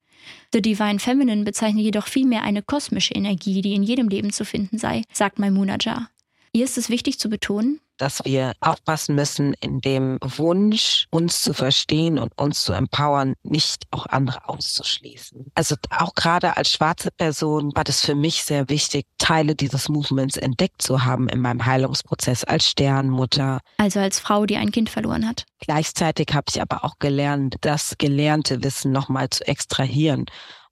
The 0.54 0.62
Divine 0.62 1.00
Feminine 1.00 1.44
bezeichnet 1.44 1.84
jedoch 1.84 2.08
vielmehr 2.08 2.44
eine 2.44 2.62
kosmische 2.62 3.14
Energie, 3.14 3.62
die 3.62 3.74
in 3.74 3.84
jedem 3.84 4.10
Leben 4.10 4.32
zu 4.32 4.46
finden 4.46 4.78
sei, 4.78 5.04
sagt 5.14 5.40
Maimuna 5.40 5.78
Jar. 5.80 6.10
Hier 6.58 6.66
ist 6.66 6.80
es 6.80 6.90
wichtig 6.90 7.20
zu 7.20 7.30
betonen, 7.30 7.82
dass 7.98 8.26
wir 8.26 8.54
aufpassen 8.62 9.14
müssen, 9.14 9.54
in 9.60 9.80
dem 9.80 10.18
Wunsch, 10.24 11.06
uns 11.12 11.44
zu 11.44 11.54
verstehen 11.54 12.18
und 12.18 12.36
uns 12.36 12.64
zu 12.64 12.74
empowern, 12.74 13.36
nicht 13.44 13.84
auch 13.92 14.08
andere 14.08 14.50
auszuschließen. 14.50 15.52
Also 15.54 15.76
auch 15.92 16.16
gerade 16.16 16.58
als 16.58 16.72
schwarze 16.72 17.12
Person 17.12 17.76
war 17.76 17.84
das 17.84 18.04
für 18.04 18.16
mich 18.16 18.44
sehr 18.44 18.70
wichtig, 18.70 19.06
Teile 19.20 19.54
dieses 19.54 19.88
Movements 19.88 20.36
entdeckt 20.36 20.82
zu 20.82 21.06
haben 21.06 21.30
in 21.30 21.42
meinem 21.42 21.64
Heilungsprozess 21.64 22.44
als 22.44 22.68
Sternmutter. 22.68 23.60
Also 23.78 24.00
als 24.00 24.18
Frau, 24.18 24.48
die 24.48 24.58
ein 24.58 24.72
Kind 24.72 24.90
verloren 24.90 25.28
hat. 25.28 25.46
Gleichzeitig 25.60 26.30
habe 26.34 26.46
ich 26.50 26.60
aber 26.60 26.84
auch 26.84 26.98
gelernt, 26.98 27.58
das 27.62 28.00
gelernte 28.00 28.64
Wissen 28.64 28.92
nochmal 28.92 29.30
zu 29.30 29.48
extrahieren 29.48 30.26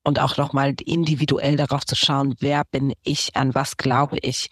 und 0.03 0.19
auch 0.19 0.37
nochmal 0.37 0.73
individuell 0.83 1.57
darauf 1.57 1.85
zu 1.85 1.95
schauen, 1.95 2.33
wer 2.39 2.63
bin 2.71 2.91
ich, 3.03 3.35
an 3.35 3.53
was 3.53 3.77
glaube 3.77 4.17
ich 4.23 4.49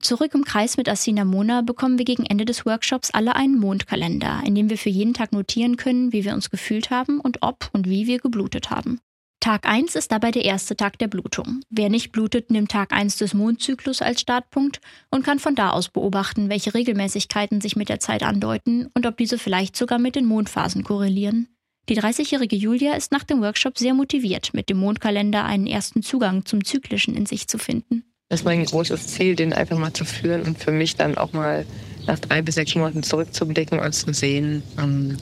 Zurück 0.00 0.34
im 0.34 0.44
Kreis 0.44 0.76
mit 0.76 0.88
Asina 0.88 1.24
Mona 1.24 1.62
bekommen 1.62 1.98
wir 1.98 2.04
gegen 2.04 2.26
Ende 2.26 2.44
des 2.44 2.66
Workshops 2.66 3.10
alle 3.10 3.36
einen 3.36 3.58
Mondkalender, 3.58 4.42
in 4.44 4.54
dem 4.54 4.68
wir 4.68 4.78
für 4.78 4.90
jeden 4.90 5.14
Tag 5.14 5.32
notieren 5.32 5.76
können, 5.76 6.12
wie 6.12 6.24
wir 6.24 6.34
uns 6.34 6.50
gefühlt 6.50 6.90
haben 6.90 7.20
und 7.20 7.38
ob 7.40 7.70
und 7.72 7.88
wie 7.88 8.06
wir 8.06 8.18
geblutet 8.18 8.70
haben. 8.70 9.00
Tag 9.44 9.66
1 9.68 9.94
ist 9.94 10.10
dabei 10.10 10.30
der 10.30 10.46
erste 10.46 10.74
Tag 10.74 10.98
der 10.98 11.06
Blutung. 11.06 11.60
Wer 11.68 11.90
nicht 11.90 12.12
blutet, 12.12 12.50
nimmt 12.50 12.70
Tag 12.70 12.94
1 12.94 13.18
des 13.18 13.34
Mondzyklus 13.34 14.00
als 14.00 14.22
Startpunkt 14.22 14.80
und 15.10 15.22
kann 15.22 15.38
von 15.38 15.54
da 15.54 15.68
aus 15.68 15.90
beobachten, 15.90 16.48
welche 16.48 16.72
Regelmäßigkeiten 16.72 17.60
sich 17.60 17.76
mit 17.76 17.90
der 17.90 18.00
Zeit 18.00 18.22
andeuten 18.22 18.88
und 18.94 19.04
ob 19.04 19.18
diese 19.18 19.36
vielleicht 19.36 19.76
sogar 19.76 19.98
mit 19.98 20.16
den 20.16 20.24
Mondphasen 20.24 20.82
korrelieren. 20.82 21.48
Die 21.90 22.00
30-jährige 22.00 22.56
Julia 22.56 22.94
ist 22.94 23.12
nach 23.12 23.24
dem 23.24 23.42
Workshop 23.42 23.76
sehr 23.76 23.92
motiviert, 23.92 24.54
mit 24.54 24.70
dem 24.70 24.78
Mondkalender 24.78 25.44
einen 25.44 25.66
ersten 25.66 26.02
Zugang 26.02 26.46
zum 26.46 26.64
Zyklischen 26.64 27.14
in 27.14 27.26
sich 27.26 27.46
zu 27.46 27.58
finden. 27.58 28.13
Das 28.28 28.40
ist 28.40 28.44
mein 28.44 28.64
großes 28.64 29.08
Ziel, 29.08 29.36
den 29.36 29.52
einfach 29.52 29.78
mal 29.78 29.92
zu 29.92 30.04
führen 30.04 30.42
und 30.42 30.58
für 30.58 30.72
mich 30.72 30.96
dann 30.96 31.16
auch 31.18 31.32
mal 31.32 31.66
nach 32.06 32.18
drei 32.18 32.42
bis 32.42 32.56
sechs 32.56 32.74
Monaten 32.74 33.02
zurückzublicken 33.02 33.78
und 33.78 33.92
zu 33.92 34.12
sehen, 34.12 34.62
ähm, 34.78 35.16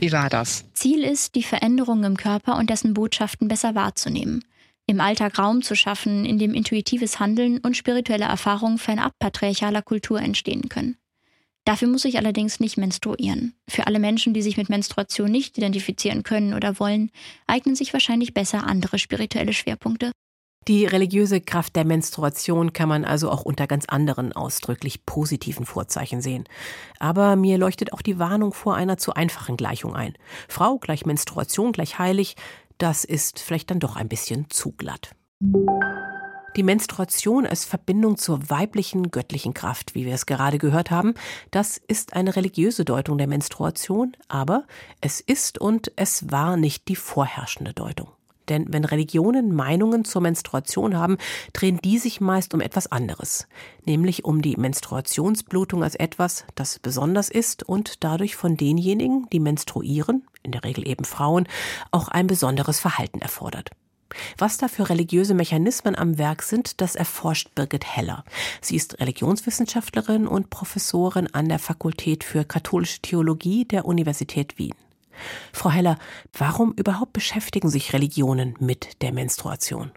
wie 0.00 0.12
war 0.12 0.28
das? 0.28 0.64
Ziel 0.74 1.02
ist, 1.02 1.34
die 1.34 1.42
Veränderungen 1.42 2.04
im 2.04 2.16
Körper 2.16 2.56
und 2.56 2.70
dessen 2.70 2.94
Botschaften 2.94 3.48
besser 3.48 3.74
wahrzunehmen. 3.74 4.44
Im 4.86 5.00
Alltag 5.00 5.38
Raum 5.38 5.62
zu 5.62 5.74
schaffen, 5.74 6.26
in 6.26 6.38
dem 6.38 6.52
intuitives 6.52 7.18
Handeln 7.18 7.58
und 7.58 7.76
spirituelle 7.76 8.26
Erfahrungen 8.26 8.78
fernab 8.78 9.12
patriarchaler 9.18 9.80
Kultur 9.80 10.20
entstehen 10.20 10.68
können. 10.68 10.98
Dafür 11.64 11.88
muss 11.88 12.04
ich 12.04 12.18
allerdings 12.18 12.60
nicht 12.60 12.76
menstruieren. 12.76 13.54
Für 13.66 13.86
alle 13.86 13.98
Menschen, 13.98 14.34
die 14.34 14.42
sich 14.42 14.58
mit 14.58 14.68
Menstruation 14.68 15.30
nicht 15.30 15.56
identifizieren 15.56 16.22
können 16.22 16.52
oder 16.52 16.78
wollen, 16.78 17.10
eignen 17.46 17.74
sich 17.74 17.94
wahrscheinlich 17.94 18.34
besser 18.34 18.66
andere 18.66 18.98
spirituelle 18.98 19.54
Schwerpunkte. 19.54 20.12
Die 20.66 20.86
religiöse 20.86 21.42
Kraft 21.42 21.76
der 21.76 21.84
Menstruation 21.84 22.72
kann 22.72 22.88
man 22.88 23.04
also 23.04 23.30
auch 23.30 23.42
unter 23.42 23.66
ganz 23.66 23.84
anderen 23.86 24.32
ausdrücklich 24.32 25.04
positiven 25.04 25.66
Vorzeichen 25.66 26.22
sehen. 26.22 26.44
Aber 26.98 27.36
mir 27.36 27.58
leuchtet 27.58 27.92
auch 27.92 28.00
die 28.00 28.18
Warnung 28.18 28.54
vor 28.54 28.74
einer 28.74 28.96
zu 28.96 29.12
einfachen 29.12 29.58
Gleichung 29.58 29.94
ein. 29.94 30.14
Frau 30.48 30.78
gleich 30.78 31.04
Menstruation 31.04 31.72
gleich 31.72 31.98
heilig, 31.98 32.36
das 32.78 33.04
ist 33.04 33.40
vielleicht 33.40 33.70
dann 33.70 33.80
doch 33.80 33.96
ein 33.96 34.08
bisschen 34.08 34.48
zu 34.48 34.72
glatt. 34.72 35.14
Die 36.56 36.62
Menstruation 36.62 37.46
als 37.46 37.64
Verbindung 37.64 38.16
zur 38.16 38.48
weiblichen 38.48 39.10
göttlichen 39.10 39.54
Kraft, 39.54 39.94
wie 39.94 40.06
wir 40.06 40.14
es 40.14 40.24
gerade 40.24 40.58
gehört 40.58 40.90
haben, 40.90 41.14
das 41.50 41.76
ist 41.76 42.14
eine 42.14 42.36
religiöse 42.36 42.84
Deutung 42.84 43.18
der 43.18 43.26
Menstruation, 43.26 44.16
aber 44.28 44.64
es 45.00 45.20
ist 45.20 45.60
und 45.60 45.92
es 45.96 46.30
war 46.30 46.56
nicht 46.56 46.88
die 46.88 46.96
vorherrschende 46.96 47.74
Deutung. 47.74 48.13
Denn 48.48 48.66
wenn 48.68 48.84
Religionen 48.84 49.54
Meinungen 49.54 50.04
zur 50.04 50.22
Menstruation 50.22 50.96
haben, 50.96 51.18
drehen 51.52 51.78
die 51.82 51.98
sich 51.98 52.20
meist 52.20 52.54
um 52.54 52.60
etwas 52.60 52.90
anderes, 52.90 53.46
nämlich 53.84 54.24
um 54.24 54.42
die 54.42 54.56
Menstruationsblutung 54.56 55.82
als 55.82 55.94
etwas, 55.94 56.44
das 56.54 56.78
besonders 56.78 57.28
ist 57.30 57.62
und 57.62 58.04
dadurch 58.04 58.36
von 58.36 58.56
denjenigen, 58.56 59.26
die 59.32 59.40
menstruieren, 59.40 60.26
in 60.42 60.52
der 60.52 60.64
Regel 60.64 60.86
eben 60.86 61.04
Frauen, 61.04 61.48
auch 61.90 62.08
ein 62.08 62.26
besonderes 62.26 62.80
Verhalten 62.80 63.20
erfordert. 63.20 63.70
Was 64.38 64.58
da 64.58 64.68
für 64.68 64.88
religiöse 64.88 65.34
Mechanismen 65.34 65.96
am 65.96 66.18
Werk 66.18 66.42
sind, 66.42 66.80
das 66.80 66.94
erforscht 66.94 67.54
Birgit 67.54 67.84
Heller. 67.84 68.24
Sie 68.60 68.76
ist 68.76 69.00
Religionswissenschaftlerin 69.00 70.26
und 70.26 70.50
Professorin 70.50 71.28
an 71.32 71.48
der 71.48 71.58
Fakultät 71.58 72.22
für 72.22 72.44
katholische 72.44 73.00
Theologie 73.00 73.64
der 73.64 73.86
Universität 73.86 74.58
Wien. 74.58 74.74
Frau 75.52 75.70
Heller, 75.70 75.98
warum 76.36 76.72
überhaupt 76.72 77.12
beschäftigen 77.12 77.68
sich 77.68 77.92
Religionen 77.92 78.54
mit 78.60 79.02
der 79.02 79.12
Menstruation? 79.12 79.92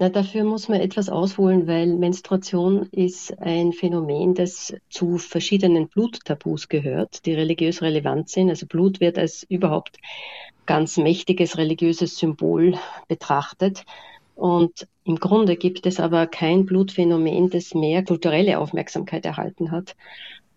Na, 0.00 0.08
dafür 0.08 0.44
muss 0.44 0.68
man 0.68 0.80
etwas 0.80 1.08
ausholen, 1.08 1.66
weil 1.66 1.88
Menstruation 1.88 2.88
ist 2.92 3.36
ein 3.40 3.72
Phänomen, 3.72 4.32
das 4.32 4.72
zu 4.88 5.18
verschiedenen 5.18 5.88
Bluttabus 5.88 6.68
gehört, 6.68 7.26
die 7.26 7.34
religiös 7.34 7.82
relevant 7.82 8.28
sind. 8.28 8.48
Also 8.48 8.66
Blut 8.66 9.00
wird 9.00 9.18
als 9.18 9.42
überhaupt 9.48 9.98
ganz 10.66 10.98
mächtiges 10.98 11.58
religiöses 11.58 12.16
Symbol 12.16 12.78
betrachtet. 13.08 13.84
Und 14.36 14.86
im 15.02 15.16
Grunde 15.16 15.56
gibt 15.56 15.84
es 15.84 15.98
aber 15.98 16.28
kein 16.28 16.64
Blutphänomen, 16.64 17.50
das 17.50 17.74
mehr 17.74 18.04
kulturelle 18.04 18.60
Aufmerksamkeit 18.60 19.26
erhalten 19.26 19.72
hat 19.72 19.96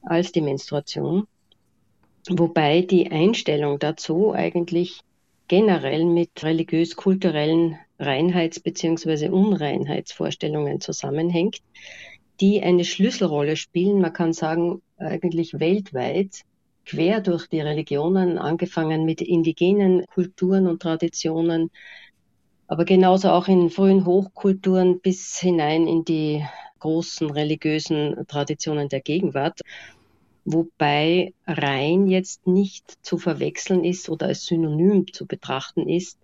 als 0.03 0.31
die 0.31 0.41
Menstruation. 0.41 1.25
Wobei 2.29 2.81
die 2.81 3.11
Einstellung 3.11 3.79
dazu 3.79 4.31
eigentlich 4.33 5.01
generell 5.47 6.05
mit 6.05 6.29
religiös-kulturellen 6.43 7.77
Reinheits- 7.99 8.61
bzw. 8.61 9.29
Unreinheitsvorstellungen 9.29 10.79
zusammenhängt, 10.81 11.57
die 12.39 12.61
eine 12.61 12.85
Schlüsselrolle 12.85 13.55
spielen, 13.55 14.01
man 14.01 14.13
kann 14.13 14.33
sagen, 14.33 14.81
eigentlich 14.97 15.59
weltweit, 15.59 16.41
quer 16.85 17.21
durch 17.21 17.47
die 17.47 17.59
Religionen, 17.59 18.37
angefangen 18.37 19.03
mit 19.03 19.21
indigenen 19.21 20.05
Kulturen 20.05 20.67
und 20.67 20.81
Traditionen, 20.81 21.69
aber 22.67 22.85
genauso 22.85 23.29
auch 23.29 23.47
in 23.47 23.69
frühen 23.69 24.05
Hochkulturen 24.05 25.01
bis 25.01 25.39
hinein 25.39 25.87
in 25.87 26.05
die 26.05 26.43
großen 26.79 27.29
religiösen 27.29 28.25
Traditionen 28.27 28.89
der 28.89 29.01
Gegenwart 29.01 29.61
wobei 30.45 31.33
rein 31.47 32.07
jetzt 32.07 32.47
nicht 32.47 32.97
zu 33.01 33.17
verwechseln 33.17 33.83
ist 33.83 34.09
oder 34.09 34.27
als 34.27 34.45
Synonym 34.45 35.11
zu 35.11 35.25
betrachten 35.25 35.87
ist 35.87 36.17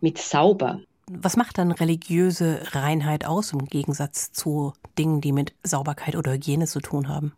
mit 0.00 0.18
sauber. 0.18 0.80
Was 1.10 1.36
macht 1.36 1.58
dann 1.58 1.72
religiöse 1.72 2.60
Reinheit 2.72 3.26
aus 3.26 3.52
im 3.52 3.66
Gegensatz 3.66 4.32
zu 4.32 4.72
Dingen, 4.98 5.20
die 5.20 5.32
mit 5.32 5.52
Sauberkeit 5.62 6.16
oder 6.16 6.32
Hygiene 6.32 6.66
zu 6.66 6.80
tun 6.80 7.08
haben? 7.08 7.32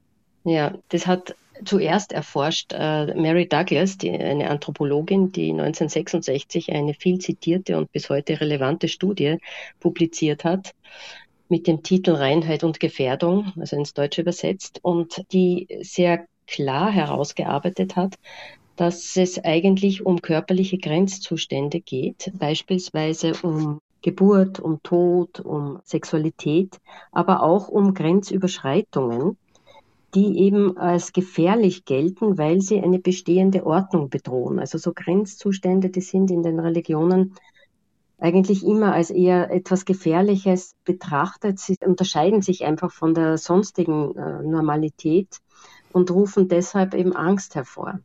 Ja, 0.44 0.74
das 0.90 1.06
hat 1.06 1.34
zuerst 1.64 2.12
erforscht 2.12 2.72
äh, 2.72 3.14
Mary 3.14 3.48
Douglas, 3.48 3.96
die, 3.96 4.10
eine 4.10 4.50
Anthropologin, 4.50 5.32
die 5.32 5.50
1966 5.50 6.72
eine 6.72 6.94
viel 6.94 7.18
zitierte 7.18 7.78
und 7.78 7.90
bis 7.92 8.10
heute 8.10 8.40
relevante 8.40 8.88
Studie 8.88 9.38
publiziert 9.80 10.44
hat 10.44 10.74
mit 11.48 11.66
dem 11.66 11.82
Titel 11.82 12.12
Reinheit 12.12 12.64
und 12.64 12.80
Gefährdung, 12.80 13.52
also 13.58 13.76
ins 13.76 13.94
Deutsche 13.94 14.22
übersetzt, 14.22 14.80
und 14.82 15.24
die 15.32 15.68
sehr 15.82 16.26
klar 16.46 16.90
herausgearbeitet 16.90 17.96
hat, 17.96 18.16
dass 18.76 19.16
es 19.16 19.42
eigentlich 19.42 20.04
um 20.04 20.20
körperliche 20.20 20.78
Grenzzustände 20.78 21.80
geht, 21.80 22.32
beispielsweise 22.38 23.32
um 23.42 23.80
Geburt, 24.02 24.60
um 24.60 24.82
Tod, 24.82 25.40
um 25.40 25.80
Sexualität, 25.84 26.78
aber 27.12 27.42
auch 27.42 27.68
um 27.68 27.94
Grenzüberschreitungen, 27.94 29.38
die 30.14 30.38
eben 30.40 30.76
als 30.76 31.12
gefährlich 31.12 31.84
gelten, 31.84 32.36
weil 32.36 32.60
sie 32.60 32.80
eine 32.80 32.98
bestehende 32.98 33.64
Ordnung 33.64 34.10
bedrohen. 34.10 34.58
Also 34.58 34.78
so 34.78 34.92
Grenzzustände, 34.92 35.88
die 35.90 36.02
sind 36.02 36.30
in 36.30 36.42
den 36.42 36.60
Religionen 36.60 37.34
eigentlich 38.18 38.64
immer 38.64 38.94
als 38.94 39.10
eher 39.10 39.50
etwas 39.50 39.84
Gefährliches 39.84 40.74
betrachtet. 40.84 41.58
Sie 41.58 41.76
unterscheiden 41.84 42.42
sich 42.42 42.64
einfach 42.64 42.92
von 42.92 43.14
der 43.14 43.38
sonstigen 43.38 44.16
äh, 44.16 44.42
Normalität 44.42 45.38
und 45.92 46.10
rufen 46.10 46.48
deshalb 46.48 46.94
eben 46.94 47.14
Angst 47.14 47.54
hervor. 47.54 48.00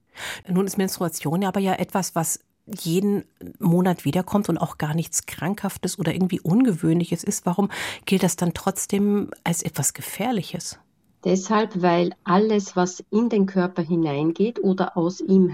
Nun 0.48 0.68
ist 0.68 0.78
Menstruation 0.78 1.44
aber 1.44 1.60
ja 1.60 1.74
etwas, 1.74 2.16
was 2.16 2.39
jeden 2.66 3.24
Monat 3.60 4.06
wiederkommt 4.06 4.48
und 4.50 4.58
auch 4.58 4.78
gar 4.78 4.94
nichts 4.94 5.25
Krankhaftes 5.25 5.98
oder 5.98 6.13
irgendwie 6.13 6.39
Ungewöhnliches 6.39 7.24
ist. 7.24 7.46
Warum 7.46 7.70
gilt 8.06 8.24
das 8.24 8.36
dann 8.36 8.54
trotzdem 8.54 9.32
als 9.44 9.63
etwas 9.63 9.94
Gefährliches? 9.94 10.80
Deshalb, 11.25 11.82
weil 11.82 12.13
alles, 12.24 12.75
was 12.75 13.04
in 13.10 13.30
den 13.30 13.46
Körper 13.46 13.82
hineingeht 13.82 14.63
oder 14.63 14.96
aus 14.96 15.20
ihm 15.20 15.50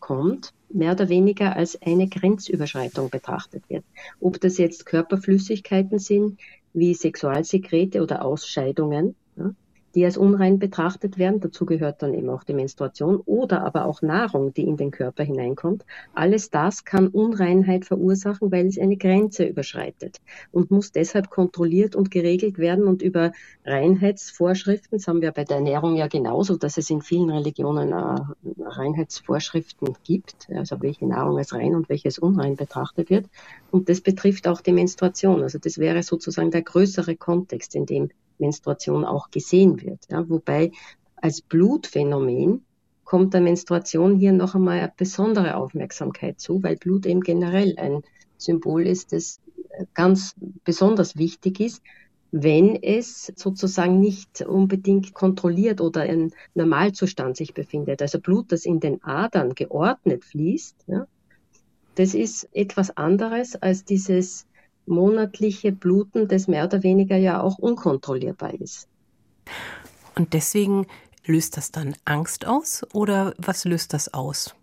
herauskommt, 0.00 0.52
mehr 0.68 0.92
oder 0.92 1.08
weniger 1.08 1.56
als 1.56 1.80
eine 1.82 2.08
Grenzüberschreitung 2.08 3.10
betrachtet 3.10 3.68
wird. 3.68 3.84
Ob 4.20 4.40
das 4.40 4.58
jetzt 4.58 4.86
Körperflüssigkeiten 4.86 5.98
sind, 5.98 6.38
wie 6.72 6.94
Sexualsekrete 6.94 8.02
oder 8.02 8.24
Ausscheidungen, 8.24 9.14
ja, 9.36 9.50
die 9.96 10.04
als 10.04 10.18
unrein 10.18 10.58
betrachtet 10.58 11.16
werden. 11.16 11.40
Dazu 11.40 11.64
gehört 11.64 12.02
dann 12.02 12.12
eben 12.12 12.28
auch 12.28 12.44
die 12.44 12.52
Menstruation 12.52 13.16
oder 13.24 13.64
aber 13.64 13.86
auch 13.86 14.02
Nahrung, 14.02 14.52
die 14.52 14.64
in 14.64 14.76
den 14.76 14.90
Körper 14.90 15.24
hineinkommt. 15.24 15.86
Alles 16.14 16.50
das 16.50 16.84
kann 16.84 17.08
Unreinheit 17.08 17.86
verursachen, 17.86 18.52
weil 18.52 18.66
es 18.66 18.78
eine 18.78 18.98
Grenze 18.98 19.46
überschreitet 19.46 20.20
und 20.52 20.70
muss 20.70 20.92
deshalb 20.92 21.30
kontrolliert 21.30 21.96
und 21.96 22.10
geregelt 22.10 22.58
werden. 22.58 22.86
Und 22.86 23.00
über 23.00 23.32
Reinheitsvorschriften, 23.64 24.98
das 24.98 25.08
haben 25.08 25.22
wir 25.22 25.32
bei 25.32 25.44
der 25.44 25.56
Ernährung 25.56 25.96
ja 25.96 26.08
genauso, 26.08 26.56
dass 26.56 26.76
es 26.76 26.90
in 26.90 27.00
vielen 27.00 27.30
Religionen 27.30 27.92
äh, 27.92 28.62
Reinheitsvorschriften 28.62 29.96
gibt, 30.04 30.48
also 30.54 30.82
welche 30.82 31.06
Nahrung 31.06 31.38
als 31.38 31.54
rein 31.54 31.74
und 31.74 31.88
welches 31.88 32.18
unrein 32.18 32.56
betrachtet 32.56 33.08
wird. 33.08 33.24
Und 33.70 33.88
das 33.88 34.02
betrifft 34.02 34.46
auch 34.46 34.60
die 34.60 34.72
Menstruation. 34.72 35.42
Also 35.42 35.58
das 35.58 35.78
wäre 35.78 36.02
sozusagen 36.02 36.50
der 36.50 36.62
größere 36.62 37.16
Kontext, 37.16 37.74
in 37.74 37.86
dem 37.86 38.10
Menstruation 38.38 39.04
auch 39.04 39.30
gesehen 39.30 39.80
wird. 39.82 40.00
Ja, 40.10 40.28
wobei 40.28 40.72
als 41.16 41.40
Blutphänomen 41.40 42.64
kommt 43.04 43.34
der 43.34 43.40
Menstruation 43.40 44.16
hier 44.16 44.32
noch 44.32 44.54
einmal 44.54 44.78
eine 44.78 44.92
besondere 44.96 45.56
Aufmerksamkeit 45.56 46.40
zu, 46.40 46.62
weil 46.62 46.76
Blut 46.76 47.06
eben 47.06 47.20
generell 47.20 47.74
ein 47.78 48.02
Symbol 48.36 48.86
ist, 48.86 49.12
das 49.12 49.40
ganz 49.94 50.34
besonders 50.64 51.16
wichtig 51.16 51.60
ist, 51.60 51.82
wenn 52.32 52.82
es 52.82 53.32
sozusagen 53.36 54.00
nicht 54.00 54.42
unbedingt 54.42 55.14
kontrolliert 55.14 55.80
oder 55.80 56.06
im 56.06 56.32
Normalzustand 56.54 57.36
sich 57.36 57.54
befindet. 57.54 58.02
Also 58.02 58.20
Blut, 58.20 58.52
das 58.52 58.64
in 58.64 58.80
den 58.80 59.02
Adern 59.04 59.54
geordnet 59.54 60.24
fließt, 60.24 60.76
ja, 60.88 61.06
das 61.94 62.14
ist 62.14 62.48
etwas 62.52 62.96
anderes 62.96 63.56
als 63.56 63.84
dieses 63.84 64.45
monatliche 64.86 65.72
Bluten, 65.72 66.28
das 66.28 66.48
mehr 66.48 66.64
oder 66.64 66.82
weniger 66.82 67.16
ja 67.16 67.40
auch 67.40 67.58
unkontrollierbar 67.58 68.54
ist. 68.54 68.88
Und 70.14 70.32
deswegen 70.32 70.86
löst 71.24 71.56
das 71.56 71.70
dann 71.70 71.94
Angst 72.04 72.46
aus 72.46 72.84
oder 72.92 73.34
was 73.38 73.64
löst 73.64 73.92
das 73.92 74.12
aus? 74.14 74.54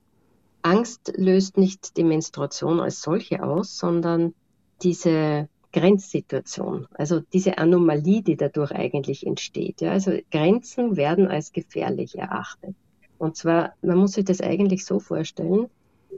Angst 0.62 1.14
löst 1.18 1.58
nicht 1.58 1.98
die 1.98 2.04
Menstruation 2.04 2.80
als 2.80 3.02
solche 3.02 3.44
aus, 3.44 3.78
sondern 3.78 4.34
diese 4.82 5.50
Grenzsituation, 5.74 6.88
also 6.94 7.20
diese 7.20 7.58
Anomalie, 7.58 8.22
die 8.22 8.38
dadurch 8.38 8.72
eigentlich 8.72 9.26
entsteht. 9.26 9.82
Ja, 9.82 9.92
also 9.92 10.18
Grenzen 10.32 10.96
werden 10.96 11.28
als 11.28 11.52
gefährlich 11.52 12.18
erachtet. 12.18 12.76
Und 13.18 13.36
zwar, 13.36 13.74
man 13.82 13.98
muss 13.98 14.14
sich 14.14 14.26
das 14.26 14.40
eigentlich 14.40 14.86
so 14.86 15.00
vorstellen, 15.00 15.68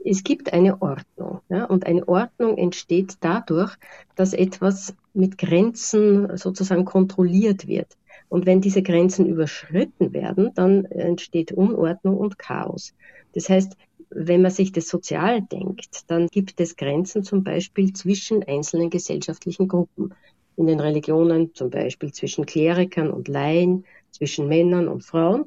es 0.04 0.24
gibt 0.24 0.52
eine 0.52 0.80
Ordnung. 0.82 1.40
Ja, 1.48 1.64
und 1.64 1.86
eine 1.86 2.06
Ordnung 2.08 2.56
entsteht 2.58 3.14
dadurch, 3.20 3.74
dass 4.14 4.32
etwas 4.32 4.94
mit 5.14 5.38
Grenzen 5.38 6.36
sozusagen 6.36 6.84
kontrolliert 6.84 7.66
wird. 7.66 7.96
Und 8.28 8.46
wenn 8.46 8.60
diese 8.60 8.82
Grenzen 8.82 9.26
überschritten 9.26 10.12
werden, 10.12 10.52
dann 10.54 10.84
entsteht 10.86 11.52
Unordnung 11.52 12.16
und 12.16 12.38
Chaos. 12.38 12.94
Das 13.34 13.48
heißt, 13.48 13.76
wenn 14.10 14.42
man 14.42 14.50
sich 14.50 14.72
das 14.72 14.88
sozial 14.88 15.42
denkt, 15.42 16.04
dann 16.08 16.28
gibt 16.28 16.60
es 16.60 16.76
Grenzen 16.76 17.22
zum 17.22 17.44
Beispiel 17.44 17.92
zwischen 17.92 18.42
einzelnen 18.42 18.90
gesellschaftlichen 18.90 19.68
Gruppen. 19.68 20.14
In 20.56 20.66
den 20.66 20.80
Religionen 20.80 21.54
zum 21.54 21.70
Beispiel 21.70 22.12
zwischen 22.12 22.46
Klerikern 22.46 23.10
und 23.10 23.28
Laien, 23.28 23.84
zwischen 24.10 24.48
Männern 24.48 24.88
und 24.88 25.04
Frauen 25.04 25.46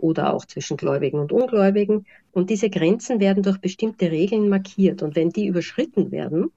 oder 0.00 0.34
auch 0.34 0.44
zwischen 0.44 0.76
Gläubigen 0.76 1.18
und 1.18 1.32
Ungläubigen. 1.32 2.06
Und 2.32 2.50
diese 2.50 2.70
Grenzen 2.70 3.20
werden 3.20 3.42
durch 3.42 3.58
bestimmte 3.58 4.10
Regeln 4.10 4.48
markiert. 4.48 5.02
Und 5.02 5.16
wenn 5.16 5.30
die 5.30 5.46
überschritten 5.46 6.10
werden, 6.10 6.50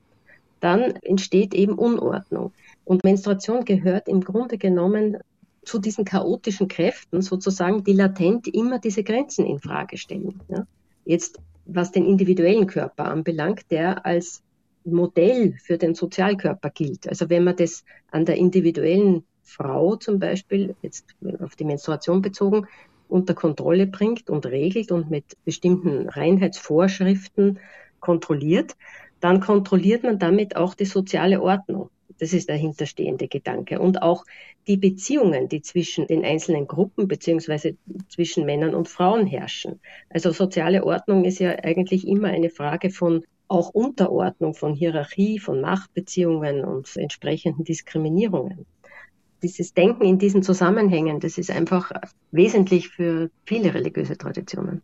dann 0.59 0.81
entsteht 1.01 1.53
eben 1.53 1.73
Unordnung. 1.73 2.53
Und 2.85 3.03
Menstruation 3.03 3.65
gehört 3.65 4.07
im 4.07 4.21
Grunde 4.21 4.57
genommen 4.57 5.17
zu 5.63 5.79
diesen 5.79 6.05
chaotischen 6.05 6.67
Kräften 6.67 7.21
sozusagen, 7.21 7.83
die 7.83 7.93
latent 7.93 8.47
immer 8.47 8.79
diese 8.79 9.03
Grenzen 9.03 9.45
in 9.45 9.59
Frage 9.59 9.97
stellen. 9.97 10.41
Ja. 10.49 10.65
Jetzt, 11.05 11.39
was 11.65 11.91
den 11.91 12.05
individuellen 12.05 12.67
Körper 12.67 13.05
anbelangt, 13.05 13.71
der 13.71 14.05
als 14.05 14.41
Modell 14.85 15.55
für 15.63 15.77
den 15.77 15.95
Sozialkörper 15.95 16.69
gilt. 16.69 17.07
Also 17.07 17.29
wenn 17.29 17.43
man 17.43 17.55
das 17.55 17.83
an 18.11 18.25
der 18.25 18.35
individuellen 18.35 19.23
Frau 19.43 19.95
zum 19.95 20.19
Beispiel, 20.19 20.75
jetzt 20.81 21.05
auf 21.39 21.55
die 21.55 21.65
Menstruation 21.65 22.21
bezogen, 22.21 22.67
unter 23.13 23.35
Kontrolle 23.35 23.85
bringt 23.85 24.29
und 24.29 24.45
regelt 24.47 24.91
und 24.91 25.11
mit 25.11 25.25
bestimmten 25.45 26.09
Reinheitsvorschriften 26.09 27.59
kontrolliert, 27.99 28.75
dann 29.19 29.39
kontrolliert 29.39 30.03
man 30.03 30.19
damit 30.19 30.55
auch 30.55 30.73
die 30.73 30.85
soziale 30.85 31.41
Ordnung. 31.41 31.89
Das 32.19 32.33
ist 32.33 32.49
der 32.49 32.57
hinterstehende 32.57 33.27
Gedanke. 33.27 33.79
Und 33.79 34.01
auch 34.01 34.25
die 34.67 34.77
Beziehungen, 34.77 35.47
die 35.47 35.61
zwischen 35.61 36.07
den 36.07 36.25
einzelnen 36.25 36.67
Gruppen 36.67 37.07
beziehungsweise 37.07 37.75
zwischen 38.09 38.45
Männern 38.45 38.75
und 38.75 38.87
Frauen 38.87 39.25
herrschen. 39.27 39.79
Also 40.09 40.31
soziale 40.31 40.83
Ordnung 40.83 41.23
ist 41.23 41.39
ja 41.39 41.51
eigentlich 41.51 42.07
immer 42.07 42.29
eine 42.29 42.49
Frage 42.49 42.89
von 42.89 43.23
auch 43.47 43.69
Unterordnung, 43.69 44.55
von 44.55 44.73
Hierarchie, 44.73 45.37
von 45.39 45.61
Machtbeziehungen 45.61 46.63
und 46.63 46.95
entsprechenden 46.95 47.63
Diskriminierungen. 47.63 48.65
Dieses 49.43 49.73
Denken 49.73 50.05
in 50.05 50.17
diesen 50.17 50.41
Zusammenhängen, 50.41 51.19
das 51.19 51.37
ist 51.37 51.51
einfach 51.51 51.91
wesentlich 52.31 52.89
für 52.89 53.29
viele 53.45 53.73
religiöse 53.73 54.17
Traditionen. 54.17 54.81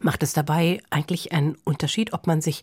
Macht 0.00 0.22
es 0.22 0.32
dabei 0.32 0.82
eigentlich 0.90 1.32
einen 1.32 1.56
Unterschied, 1.64 2.12
ob 2.12 2.26
man 2.26 2.42
sich 2.42 2.62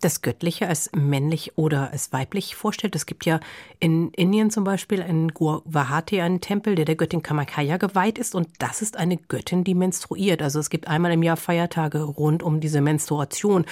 das 0.00 0.20
Göttliche 0.20 0.68
als 0.68 0.90
männlich 0.94 1.56
oder 1.56 1.90
als 1.90 2.12
weiblich 2.12 2.54
vorstellt? 2.54 2.94
Es 2.94 3.06
gibt 3.06 3.24
ja 3.24 3.40
in 3.78 4.10
Indien 4.10 4.50
zum 4.50 4.64
Beispiel 4.64 5.00
in 5.00 5.28
Guwahati 5.28 6.20
einen 6.20 6.40
Tempel, 6.40 6.74
der 6.74 6.84
der 6.84 6.96
Göttin 6.96 7.22
Kamakaya 7.22 7.78
geweiht 7.78 8.18
ist 8.18 8.34
und 8.34 8.48
das 8.58 8.82
ist 8.82 8.96
eine 8.96 9.16
Göttin, 9.16 9.64
die 9.64 9.74
menstruiert. 9.74 10.42
Also 10.42 10.58
es 10.58 10.68
gibt 10.68 10.86
einmal 10.86 11.12
im 11.12 11.22
Jahr 11.22 11.38
Feiertage 11.38 12.02
rund 12.02 12.42
um 12.42 12.60
diese 12.60 12.80
Menstruation 12.80 13.64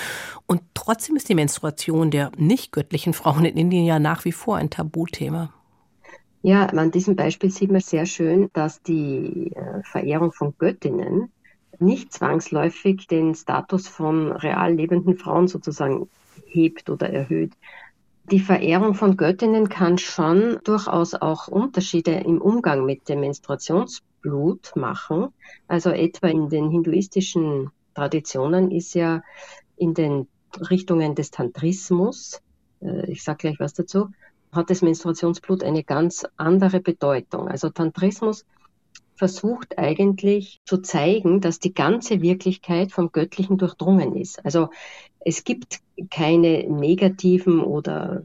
und 0.46 0.62
trotzdem 0.74 1.16
ist 1.16 1.28
die 1.28 1.34
Menstruation 1.34 2.10
der 2.10 2.32
nicht 2.36 2.72
göttlichen 2.72 3.12
Frauen 3.12 3.44
in 3.44 3.56
Indien 3.56 3.84
ja 3.84 3.98
nach 3.98 4.24
wie 4.24 4.32
vor 4.32 4.56
ein 4.56 4.70
Tabuthema. 4.70 5.52
Ja, 6.42 6.66
an 6.66 6.90
diesem 6.90 7.16
Beispiel 7.16 7.50
sieht 7.50 7.70
man 7.70 7.80
sehr 7.80 8.06
schön, 8.06 8.48
dass 8.52 8.80
die 8.82 9.52
äh, 9.54 9.82
Verehrung 9.82 10.32
von 10.32 10.54
Göttinnen 10.56 11.32
nicht 11.80 12.12
zwangsläufig 12.12 13.06
den 13.06 13.34
Status 13.34 13.88
von 13.88 14.32
real 14.32 14.74
lebenden 14.74 15.16
Frauen 15.16 15.48
sozusagen 15.48 16.08
hebt 16.46 16.90
oder 16.90 17.10
erhöht. 17.10 17.52
Die 18.30 18.40
Verehrung 18.40 18.94
von 18.94 19.16
Göttinnen 19.16 19.68
kann 19.68 19.98
schon 19.98 20.58
durchaus 20.64 21.14
auch 21.14 21.48
Unterschiede 21.48 22.12
im 22.12 22.40
Umgang 22.40 22.84
mit 22.84 23.08
dem 23.08 23.20
Menstruationsblut 23.20 24.76
machen. 24.76 25.28
Also 25.66 25.90
etwa 25.90 26.28
in 26.28 26.48
den 26.48 26.70
hinduistischen 26.70 27.70
Traditionen 27.94 28.70
ist 28.70 28.94
ja 28.94 29.22
in 29.76 29.94
den 29.94 30.28
Richtungen 30.70 31.14
des 31.14 31.30
Tantrismus, 31.30 32.42
äh, 32.80 33.10
ich 33.10 33.22
sage 33.22 33.38
gleich 33.38 33.60
was 33.60 33.72
dazu, 33.74 34.08
hat 34.52 34.70
das 34.70 34.82
Menstruationsblut 34.82 35.62
eine 35.62 35.84
ganz 35.84 36.26
andere 36.36 36.80
Bedeutung. 36.80 37.48
Also 37.48 37.70
Tantrismus 37.70 38.44
versucht 39.16 39.78
eigentlich 39.78 40.60
zu 40.64 40.78
zeigen, 40.78 41.40
dass 41.40 41.58
die 41.58 41.74
ganze 41.74 42.22
Wirklichkeit 42.22 42.92
vom 42.92 43.10
Göttlichen 43.10 43.58
durchdrungen 43.58 44.14
ist. 44.14 44.44
Also 44.44 44.68
es 45.20 45.44
gibt 45.44 45.80
keine 46.10 46.64
negativen 46.68 47.60
oder 47.60 48.22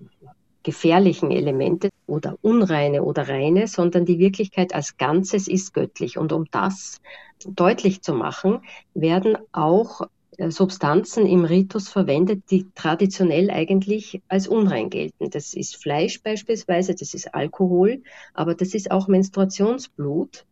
gefährlichen 0.61 1.31
Elemente 1.31 1.89
oder 2.07 2.37
unreine 2.41 3.03
oder 3.03 3.27
reine, 3.27 3.67
sondern 3.67 4.05
die 4.05 4.19
Wirklichkeit 4.19 4.73
als 4.73 4.97
Ganzes 4.97 5.47
ist 5.47 5.73
göttlich. 5.73 6.17
Und 6.17 6.31
um 6.31 6.45
das 6.51 7.01
deutlich 7.45 8.01
zu 8.01 8.13
machen, 8.13 8.61
werden 8.93 9.37
auch 9.51 10.01
Substanzen 10.49 11.25
im 11.25 11.45
Ritus 11.45 11.89
verwendet, 11.89 12.43
die 12.49 12.67
traditionell 12.75 13.49
eigentlich 13.51 14.21
als 14.27 14.47
unrein 14.47 14.89
gelten. 14.89 15.29
Das 15.29 15.53
ist 15.53 15.75
Fleisch 15.75 16.21
beispielsweise, 16.21 16.95
das 16.95 17.13
ist 17.13 17.33
Alkohol, 17.33 18.01
aber 18.33 18.55
das 18.55 18.73
ist 18.73 18.91
auch 18.91 19.07
Menstruationsblut. 19.07 20.45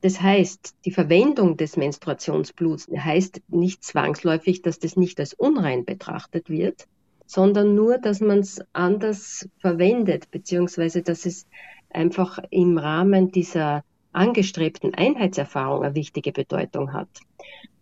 Das 0.00 0.20
heißt, 0.20 0.74
die 0.84 0.90
Verwendung 0.90 1.56
des 1.56 1.76
Menstruationsbluts 1.76 2.88
heißt 2.94 3.40
nicht 3.48 3.82
zwangsläufig, 3.82 4.60
dass 4.60 4.78
das 4.78 4.96
nicht 4.96 5.18
als 5.18 5.32
unrein 5.32 5.84
betrachtet 5.84 6.50
wird, 6.50 6.86
sondern 7.26 7.74
nur, 7.74 7.98
dass 7.98 8.20
man 8.20 8.40
es 8.40 8.60
anders 8.74 9.48
verwendet, 9.58 10.30
beziehungsweise 10.30 11.02
dass 11.02 11.24
es 11.24 11.46
einfach 11.88 12.38
im 12.50 12.76
Rahmen 12.76 13.30
dieser 13.32 13.82
angestrebten 14.12 14.94
Einheitserfahrung 14.94 15.84
eine 15.84 15.94
wichtige 15.94 16.32
Bedeutung 16.32 16.92
hat. 16.92 17.08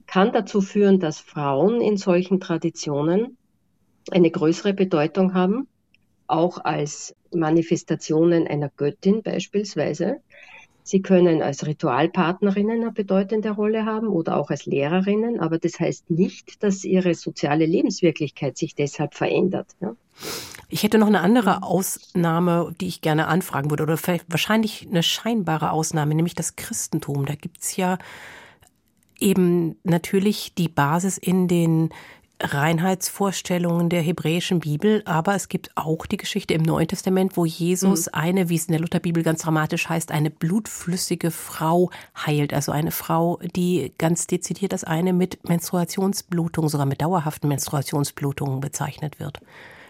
Kann 0.07 0.33
dazu 0.33 0.61
führen, 0.61 1.01
dass 1.01 1.21
Frauen 1.21 1.81
in 1.81 1.97
solchen 1.97 2.41
Traditionen 2.41 3.37
eine 4.11 4.31
größere 4.31 4.75
Bedeutung 4.75 5.35
haben, 5.35 5.69
auch 6.27 6.59
als 6.65 7.15
Manifestationen 7.33 8.47
einer 8.47 8.71
Göttin 8.77 9.23
beispielsweise. 9.23 10.17
Sie 10.85 11.01
können 11.01 11.43
als 11.43 11.65
Ritualpartnerinnen 11.65 12.83
eine 12.83 12.93
bedeutende 12.93 13.51
Rolle 13.51 13.87
haben 13.87 14.09
oder 14.09 14.37
auch 14.37 14.51
als 14.51 14.67
Lehrerinnen, 14.67 15.39
aber 15.39 15.59
das 15.59 15.79
heißt 15.79 16.11
nicht, 16.11 16.63
dass 16.63 16.85
ihre 16.85 17.15
soziale 17.15 17.67
Lebenswirklichkeit 17.67 18.59
sich 18.59 18.75
deshalb 18.75 19.15
verändert. 19.15 19.69
Ja. 19.81 19.95
Ich 20.69 20.83
hätte 20.83 20.99
noch 20.99 21.07
eine 21.07 21.21
andere 21.21 21.63
Ausnahme, 21.63 22.75
die 22.81 22.89
ich 22.89 23.01
gerne 23.01 23.29
anfragen 23.29 23.71
würde, 23.71 23.85
oder 23.85 23.97
wahrscheinlich 24.27 24.89
eine 24.91 25.05
scheinbare 25.05 25.71
Ausnahme, 25.71 26.15
nämlich 26.15 26.35
das 26.35 26.57
Christentum. 26.57 27.27
Da 27.27 27.37
gibt 27.37 27.63
es 27.63 27.77
ja 27.77 27.99
eben 29.23 29.77
natürlich 29.85 30.55
die 30.55 30.69
Basis 30.69 31.17
in 31.17 31.49
den 31.49 31.91
Reinheitsvorstellungen 32.43 33.89
der 33.89 34.03
hebräischen 34.03 34.61
Bibel, 34.61 35.03
aber 35.05 35.35
es 35.35 35.49
gibt 35.49 35.71
auch 35.77 36.07
die 36.07 36.17
Geschichte 36.17 36.55
im 36.55 36.63
Neuen 36.63 36.89
Testament, 36.89 37.37
wo 37.37 37.45
Jesus 37.45 38.07
mhm. 38.07 38.13
eine, 38.15 38.49
wie 38.49 38.57
es 38.57 38.67
in 38.67 38.73
der 38.73 38.81
Lutherbibel 38.81 39.23
ganz 39.23 39.43
dramatisch 39.43 39.89
heißt, 39.89 40.11
eine 40.11 40.31
blutflüssige 40.31 41.31
Frau 41.31 41.91
heilt. 42.17 42.53
Also 42.53 42.73
eine 42.73 42.91
Frau, 42.91 43.39
die 43.55 43.93
ganz 43.97 44.27
dezidiert 44.27 44.73
als 44.73 44.85
eine 44.85 45.13
mit 45.13 45.49
Menstruationsblutung, 45.49 46.69
sogar 46.69 46.87
mit 46.87 47.01
dauerhaften 47.01 47.49
Menstruationsblutungen 47.49 48.61
bezeichnet 48.61 49.21
wird. 49.21 49.39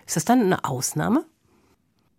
Ist 0.06 0.16
das 0.16 0.24
dann 0.24 0.42
eine 0.42 0.64
Ausnahme? 0.64 1.24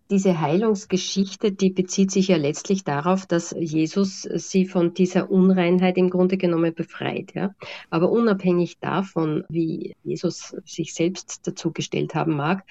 Diese 0.09 0.39
Heilungsgeschichte, 0.39 1.51
die 1.51 1.69
bezieht 1.69 2.11
sich 2.11 2.27
ja 2.27 2.37
letztlich 2.37 2.83
darauf, 2.83 3.25
dass 3.25 3.55
Jesus 3.57 4.21
sie 4.21 4.65
von 4.65 4.93
dieser 4.93 5.31
Unreinheit 5.31 5.97
im 5.97 6.09
Grunde 6.09 6.37
genommen 6.37 6.73
befreit. 6.73 7.33
Ja? 7.33 7.55
Aber 7.89 8.11
unabhängig 8.11 8.79
davon, 8.79 9.43
wie 9.49 9.95
Jesus 10.03 10.55
sich 10.65 10.93
selbst 10.93 11.47
dazu 11.47 11.71
gestellt 11.71 12.15
haben 12.15 12.35
mag, 12.35 12.63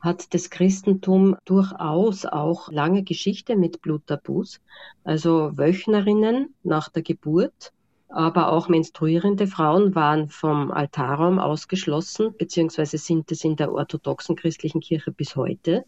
hat 0.00 0.34
das 0.34 0.50
Christentum 0.50 1.36
durchaus 1.44 2.26
auch 2.26 2.70
lange 2.70 3.02
Geschichte 3.02 3.56
mit 3.56 3.80
Bluttabus. 3.82 4.60
Also 5.02 5.56
Wöchnerinnen 5.56 6.54
nach 6.62 6.88
der 6.90 7.02
Geburt, 7.02 7.72
aber 8.08 8.52
auch 8.52 8.68
menstruierende 8.68 9.46
Frauen 9.46 9.94
waren 9.94 10.28
vom 10.28 10.70
Altarraum 10.70 11.38
ausgeschlossen, 11.38 12.34
beziehungsweise 12.38 12.98
sind 12.98 13.32
es 13.32 13.42
in 13.42 13.56
der 13.56 13.72
orthodoxen 13.72 14.36
christlichen 14.36 14.80
Kirche 14.80 15.10
bis 15.10 15.34
heute. 15.34 15.84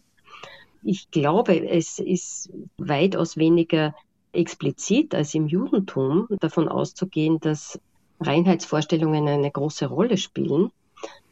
Ich 0.83 1.11
glaube, 1.11 1.67
es 1.69 1.99
ist 1.99 2.49
weitaus 2.77 3.37
weniger 3.37 3.93
explizit 4.31 5.15
als 5.15 5.33
im 5.33 5.47
Judentum 5.47 6.27
davon 6.39 6.67
auszugehen, 6.67 7.39
dass 7.39 7.79
Reinheitsvorstellungen 8.19 9.27
eine 9.27 9.51
große 9.51 9.87
Rolle 9.87 10.17
spielen, 10.17 10.71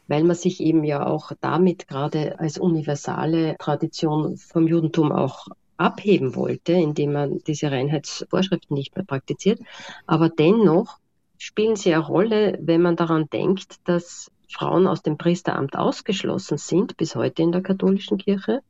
weil 0.06 0.24
man 0.24 0.36
sich 0.36 0.60
eben 0.60 0.84
ja 0.84 1.06
auch 1.06 1.32
damit 1.40 1.86
gerade 1.86 2.38
als 2.40 2.58
universale 2.58 3.56
Tradition 3.58 4.36
vom 4.36 4.66
Judentum 4.66 5.12
auch 5.12 5.46
abheben 5.76 6.34
wollte, 6.34 6.72
indem 6.72 7.12
man 7.12 7.38
diese 7.46 7.70
Reinheitsvorschriften 7.70 8.74
nicht 8.74 8.96
mehr 8.96 9.04
praktiziert. 9.04 9.60
Aber 10.06 10.28
dennoch 10.28 10.98
spielen 11.38 11.76
sie 11.76 11.94
eine 11.94 12.04
Rolle, 12.04 12.58
wenn 12.60 12.82
man 12.82 12.96
daran 12.96 13.28
denkt, 13.30 13.76
dass 13.84 14.30
Frauen 14.50 14.86
aus 14.86 15.02
dem 15.02 15.18
Priesteramt 15.18 15.76
ausgeschlossen 15.76 16.58
sind, 16.58 16.96
bis 16.96 17.14
heute 17.14 17.42
in 17.42 17.52
der 17.52 17.62
katholischen 17.62 18.18
Kirche, 18.18 18.62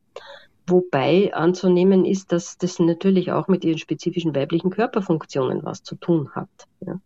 Wobei 0.69 1.33
anzunehmen 1.35 2.05
ist, 2.05 2.33
dass 2.33 2.59
das 2.59 2.79
natürlich 2.79 3.33
auch 3.33 3.49
mit 3.49 3.65
ihren 3.65 3.79
spezifischen 3.79 4.35
weiblichen 4.35 4.71
Körperfunktionen 4.71 5.65
was 5.65 5.83
zu 5.83 5.95
tun 5.97 6.31
hat. 6.35 6.49
Ja. 6.81 7.01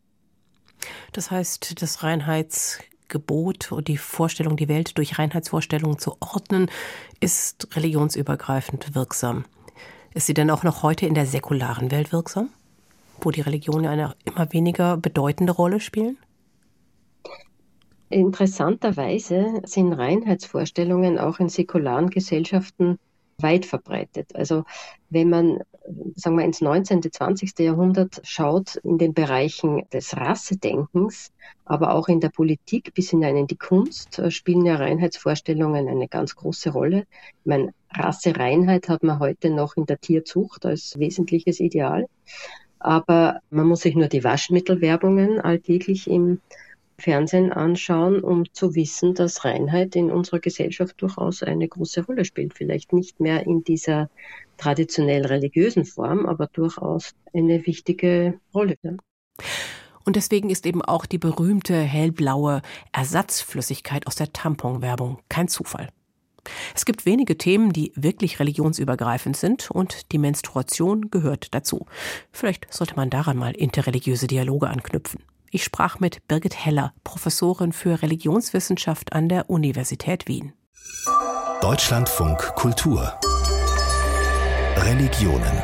Das 1.12 1.30
heißt, 1.30 1.80
das 1.80 2.02
Reinheitsgebot 2.02 3.72
und 3.72 3.88
die 3.88 3.98
Vorstellung, 3.98 4.56
die 4.56 4.68
Welt 4.68 4.98
durch 4.98 5.18
Reinheitsvorstellungen 5.18 5.98
zu 5.98 6.16
ordnen, 6.20 6.70
ist 7.20 7.76
religionsübergreifend 7.76 8.94
wirksam. 8.94 9.44
Ist 10.14 10.26
sie 10.26 10.34
denn 10.34 10.50
auch 10.50 10.62
noch 10.62 10.82
heute 10.82 11.06
in 11.06 11.14
der 11.14 11.26
säkularen 11.26 11.90
Welt 11.90 12.12
wirksam? 12.12 12.50
wo 13.24 13.30
die 13.30 13.40
Religionen 13.40 13.86
eine 13.86 14.14
immer 14.24 14.52
weniger 14.52 14.96
bedeutende 14.96 15.52
Rolle 15.52 15.80
spielen? 15.80 16.18
Interessanterweise 18.10 19.62
sind 19.64 19.92
Reinheitsvorstellungen 19.92 21.18
auch 21.18 21.38
in 21.38 21.48
säkularen 21.48 22.10
Gesellschaften 22.10 22.98
weit 23.42 23.66
verbreitet. 23.66 24.34
Also 24.34 24.64
wenn 25.10 25.28
man, 25.30 25.60
sagen 26.14 26.38
wir, 26.38 26.44
ins 26.44 26.60
19., 26.60 27.02
20. 27.10 27.58
Jahrhundert 27.58 28.20
schaut, 28.24 28.76
in 28.76 28.98
den 28.98 29.14
Bereichen 29.14 29.82
des 29.92 30.16
Rassedenkens, 30.16 31.32
aber 31.64 31.94
auch 31.94 32.08
in 32.08 32.20
der 32.20 32.30
Politik 32.30 32.94
bis 32.94 33.10
hinein 33.10 33.36
in 33.36 33.46
die 33.46 33.56
Kunst, 33.56 34.18
äh, 34.18 34.30
spielen 34.30 34.66
ja 34.66 34.76
Reinheitsvorstellungen 34.76 35.88
eine 35.88 36.08
ganz 36.08 36.34
große 36.36 36.70
Rolle. 36.70 37.06
Ich 37.40 37.46
meine, 37.46 37.74
Rassereinheit 37.90 38.88
hat 38.88 39.02
man 39.02 39.18
heute 39.18 39.50
noch 39.50 39.76
in 39.76 39.86
der 39.86 39.98
Tierzucht 39.98 40.64
als 40.64 40.98
wesentliches 40.98 41.60
Ideal. 41.60 42.06
Aber 42.78 43.40
man 43.50 43.68
muss 43.68 43.82
sich 43.82 43.94
nur 43.94 44.08
die 44.08 44.24
Waschmittelwerbungen 44.24 45.40
alltäglich 45.40 46.10
im 46.10 46.40
Fernsehen 47.02 47.52
anschauen, 47.52 48.20
um 48.20 48.44
zu 48.52 48.74
wissen, 48.74 49.14
dass 49.14 49.44
Reinheit 49.44 49.96
in 49.96 50.10
unserer 50.10 50.38
Gesellschaft 50.38 51.02
durchaus 51.02 51.42
eine 51.42 51.66
große 51.66 52.04
Rolle 52.06 52.24
spielt. 52.24 52.54
Vielleicht 52.54 52.92
nicht 52.92 53.20
mehr 53.20 53.44
in 53.44 53.64
dieser 53.64 54.08
traditionell 54.56 55.26
religiösen 55.26 55.84
Form, 55.84 56.26
aber 56.26 56.46
durchaus 56.46 57.14
eine 57.34 57.66
wichtige 57.66 58.38
Rolle. 58.54 58.76
Und 60.04 60.16
deswegen 60.16 60.50
ist 60.50 60.66
eben 60.66 60.82
auch 60.82 61.06
die 61.06 61.18
berühmte 61.18 61.80
hellblaue 61.80 62.62
Ersatzflüssigkeit 62.92 64.06
aus 64.06 64.16
der 64.16 64.32
Tamponwerbung 64.32 65.18
kein 65.28 65.48
Zufall. 65.48 65.88
Es 66.74 66.84
gibt 66.84 67.06
wenige 67.06 67.38
Themen, 67.38 67.72
die 67.72 67.92
wirklich 67.94 68.40
religionsübergreifend 68.40 69.36
sind 69.36 69.70
und 69.70 70.10
die 70.12 70.18
Menstruation 70.18 71.10
gehört 71.10 71.54
dazu. 71.54 71.86
Vielleicht 72.32 72.72
sollte 72.72 72.96
man 72.96 73.10
daran 73.10 73.36
mal 73.36 73.54
interreligiöse 73.54 74.26
Dialoge 74.26 74.68
anknüpfen. 74.68 75.20
Ich 75.54 75.64
sprach 75.64 76.00
mit 76.00 76.26
Birgit 76.28 76.64
Heller, 76.64 76.94
Professorin 77.04 77.74
für 77.74 78.00
Religionswissenschaft 78.00 79.12
an 79.12 79.28
der 79.28 79.50
Universität 79.50 80.26
Wien. 80.26 80.54
Deutschlandfunk 81.60 82.38
Kultur 82.54 83.12
Religionen 84.78 85.62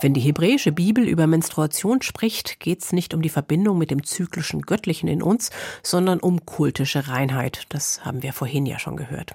wenn 0.00 0.12
die 0.12 0.20
hebräische 0.20 0.70
Bibel 0.70 1.08
über 1.08 1.26
Menstruation 1.26 2.02
spricht, 2.02 2.60
geht 2.60 2.82
es 2.82 2.92
nicht 2.92 3.14
um 3.14 3.22
die 3.22 3.30
Verbindung 3.30 3.78
mit 3.78 3.90
dem 3.90 4.04
zyklischen 4.04 4.60
Göttlichen 4.60 5.08
in 5.08 5.22
uns, 5.22 5.50
sondern 5.82 6.20
um 6.20 6.44
kultische 6.44 7.08
Reinheit. 7.08 7.64
Das 7.70 8.04
haben 8.04 8.22
wir 8.22 8.34
vorhin 8.34 8.66
ja 8.66 8.78
schon 8.78 8.96
gehört. 8.96 9.34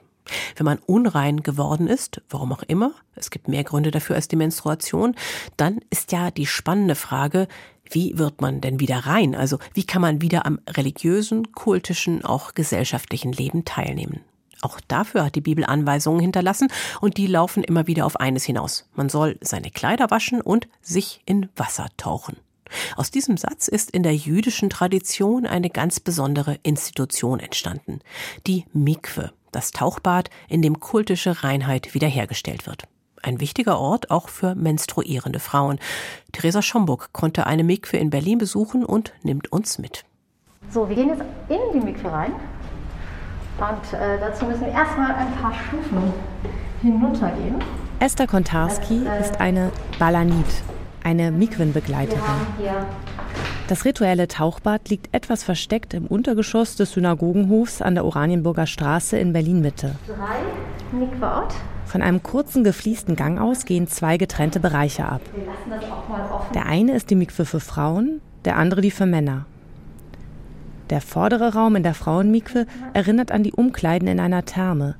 Wenn 0.60 0.66
man 0.66 0.80
unrein 0.86 1.42
geworden 1.42 1.88
ist, 1.88 2.22
warum 2.30 2.52
auch 2.52 2.64
immer, 2.64 2.92
es 3.16 3.32
gibt 3.32 3.48
mehr 3.48 3.64
Gründe 3.64 3.92
dafür 3.92 4.18
als 4.18 4.28
die 4.28 4.36
Menstruation, 4.36 5.16
dann 5.56 5.80
ist 5.90 6.12
ja 6.12 6.32
die 6.32 6.46
spannende 6.46 6.96
Frage, 6.96 7.48
wie 7.90 8.18
wird 8.18 8.42
man 8.42 8.60
denn 8.60 8.82
wieder 8.82 9.06
rein? 9.06 9.36
Also 9.36 9.58
wie 9.74 9.86
kann 9.86 10.02
man 10.02 10.22
wieder 10.22 10.46
am 10.46 10.60
religiösen, 10.70 11.54
kultischen, 11.54 12.26
auch 12.26 12.56
gesellschaftlichen 12.56 13.32
Leben 13.32 13.64
teilnehmen? 13.64 14.20
Auch 14.62 14.82
dafür 14.86 15.24
hat 15.24 15.36
die 15.36 15.42
Bibel 15.42 15.64
Anweisungen 15.64 16.20
hinterlassen 16.20 16.68
und 17.00 17.16
die 17.16 17.28
laufen 17.28 17.64
immer 17.64 17.88
wieder 17.88 18.06
auf 18.06 18.18
eines 18.18 18.44
hinaus. 18.44 18.90
Man 18.94 19.08
soll 19.08 19.38
seine 19.40 19.72
Kleider 19.72 20.12
waschen 20.12 20.42
und 20.42 20.68
sich 20.82 21.22
in 21.26 21.48
Wasser 21.56 21.88
tauchen. 21.96 22.36
Aus 22.98 23.12
diesem 23.12 23.38
Satz 23.38 23.70
ist 23.70 23.92
in 23.92 24.04
der 24.04 24.14
jüdischen 24.14 24.70
Tradition 24.70 25.46
eine 25.46 25.70
ganz 25.70 26.02
besondere 26.02 26.60
Institution 26.64 27.40
entstanden, 27.40 28.02
die 28.46 28.66
Mikwe 28.74 29.32
das 29.52 29.72
Tauchbad, 29.72 30.30
in 30.48 30.62
dem 30.62 30.80
kultische 30.80 31.44
Reinheit 31.44 31.94
wiederhergestellt 31.94 32.68
wird. 32.68 32.84
Ein 33.22 33.40
wichtiger 33.40 33.80
Ort 33.80 34.12
auch 34.12 34.30
für 34.30 34.56
menstruierende 34.56 35.40
Frauen. 35.40 35.80
Theresa 36.32 36.62
Schomburg 36.62 37.12
konnte 37.12 37.46
eine 37.46 37.64
Mikve 37.64 37.98
in 37.98 38.10
Berlin 38.10 38.38
besuchen 38.38 38.86
und 38.86 39.14
nimmt 39.24 39.52
uns 39.52 39.78
mit. 39.78 40.06
So, 40.70 40.88
wir 40.88 40.96
gehen 40.96 41.10
jetzt 41.10 41.24
in 41.50 41.60
die 41.74 41.86
Mikve 41.86 42.12
rein. 42.12 42.32
Und 43.58 43.94
äh, 43.94 44.18
dazu 44.20 44.46
müssen 44.46 44.62
wir 44.62 44.72
erstmal 44.72 45.14
ein 45.16 45.34
paar 45.36 45.54
Stufen 45.54 46.14
hinuntergehen. 46.82 47.56
Esther 48.00 48.28
Kontarski 48.28 49.04
das, 49.04 49.14
äh, 49.14 49.22
ist 49.22 49.42
eine 49.42 49.72
Balanit, 49.98 50.46
eine 51.04 51.32
Mikwenbegleiterin. 51.32 52.24
Das 53.68 53.86
rituelle 53.86 54.28
Tauchbad 54.28 54.90
liegt 54.90 55.14
etwas 55.14 55.44
versteckt 55.44 55.94
im 55.94 56.08
Untergeschoss 56.08 56.76
des 56.76 56.94
Synagogenhofs 56.94 57.82
an 57.82 57.94
der 57.96 58.06
Oranienburger 58.06 58.66
Straße 58.66 59.18
in 59.18 59.32
Berlin-Mitte. 59.32 59.96
Von 61.86 62.02
einem 62.02 62.24
kurzen 62.24 62.64
gefliesten 62.64 63.16
Gang 63.16 63.40
aus 63.40 63.66
gehen 63.66 63.88
zwei 63.88 64.18
getrennte 64.18 64.60
Bereiche 64.60 65.06
ab. 65.06 65.22
Der 66.54 66.66
eine 66.66 66.94
ist 66.94 67.10
die 67.10 67.16
Mikwe 67.16 67.46
für 67.46 67.60
Frauen, 67.60 68.22
der 68.46 68.58
andere 68.58 68.82
die 68.82 68.92
für 68.92 69.06
Männer. 69.06 69.46
Der 70.90 71.02
vordere 71.02 71.54
Raum 71.54 71.76
in 71.76 71.84
der 71.84 71.94
Frauenmikwe 71.94 72.66
erinnert 72.94 73.32
an 73.32 73.44
die 73.44 73.54
Umkleiden 73.54 74.08
in 74.08 74.20
einer 74.20 74.46
Therme, 74.46 74.96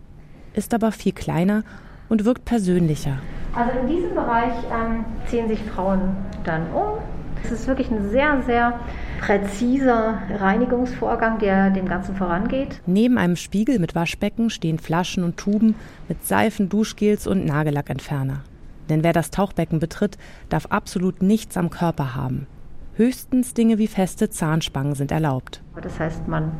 ist 0.54 0.74
aber 0.76 0.92
viel 0.92 1.14
kleiner 1.14 1.64
und 2.10 2.26
wirkt 2.26 2.46
persönlicher. 2.46 3.18
Also 3.54 3.80
in 3.80 3.88
diesem 3.88 4.14
Bereich 4.14 4.54
ähm, 4.72 5.06
ziehen 5.26 5.48
sich 5.48 5.62
Frauen 5.64 6.16
dann 6.44 6.72
um, 6.72 7.00
es 7.44 7.52
ist 7.52 7.68
wirklich 7.68 7.90
ein 7.90 8.10
sehr, 8.10 8.42
sehr 8.44 8.80
präziser 9.20 10.20
Reinigungsvorgang, 10.38 11.40
der 11.40 11.70
dem 11.70 11.88
Ganzen 11.88 12.16
vorangeht. 12.16 12.82
Neben 12.86 13.18
einem 13.18 13.36
Spiegel 13.36 13.80
mit 13.80 13.96
Waschbecken 13.96 14.50
stehen 14.50 14.80
Flaschen 14.80 15.24
und 15.24 15.38
Tuben 15.38 15.76
mit 16.08 16.26
Seifen, 16.26 16.70
Duschgels 16.70 17.28
und 17.28 17.46
Nagellackentferner. 17.46 18.42
Denn 18.90 19.04
wer 19.04 19.14
das 19.14 19.32
Tauchbecken 19.32 19.80
betritt, 19.80 20.18
darf 20.50 20.66
absolut 20.68 21.22
nichts 21.22 21.58
am 21.58 21.70
Körper 21.70 22.16
haben. 22.16 22.48
Höchstens 22.96 23.54
Dinge 23.54 23.78
wie 23.78 23.88
feste 23.88 24.30
Zahnspangen 24.30 24.96
sind 24.96 25.12
erlaubt. 25.12 25.62
Das 25.82 26.00
heißt, 26.00 26.28
man 26.28 26.52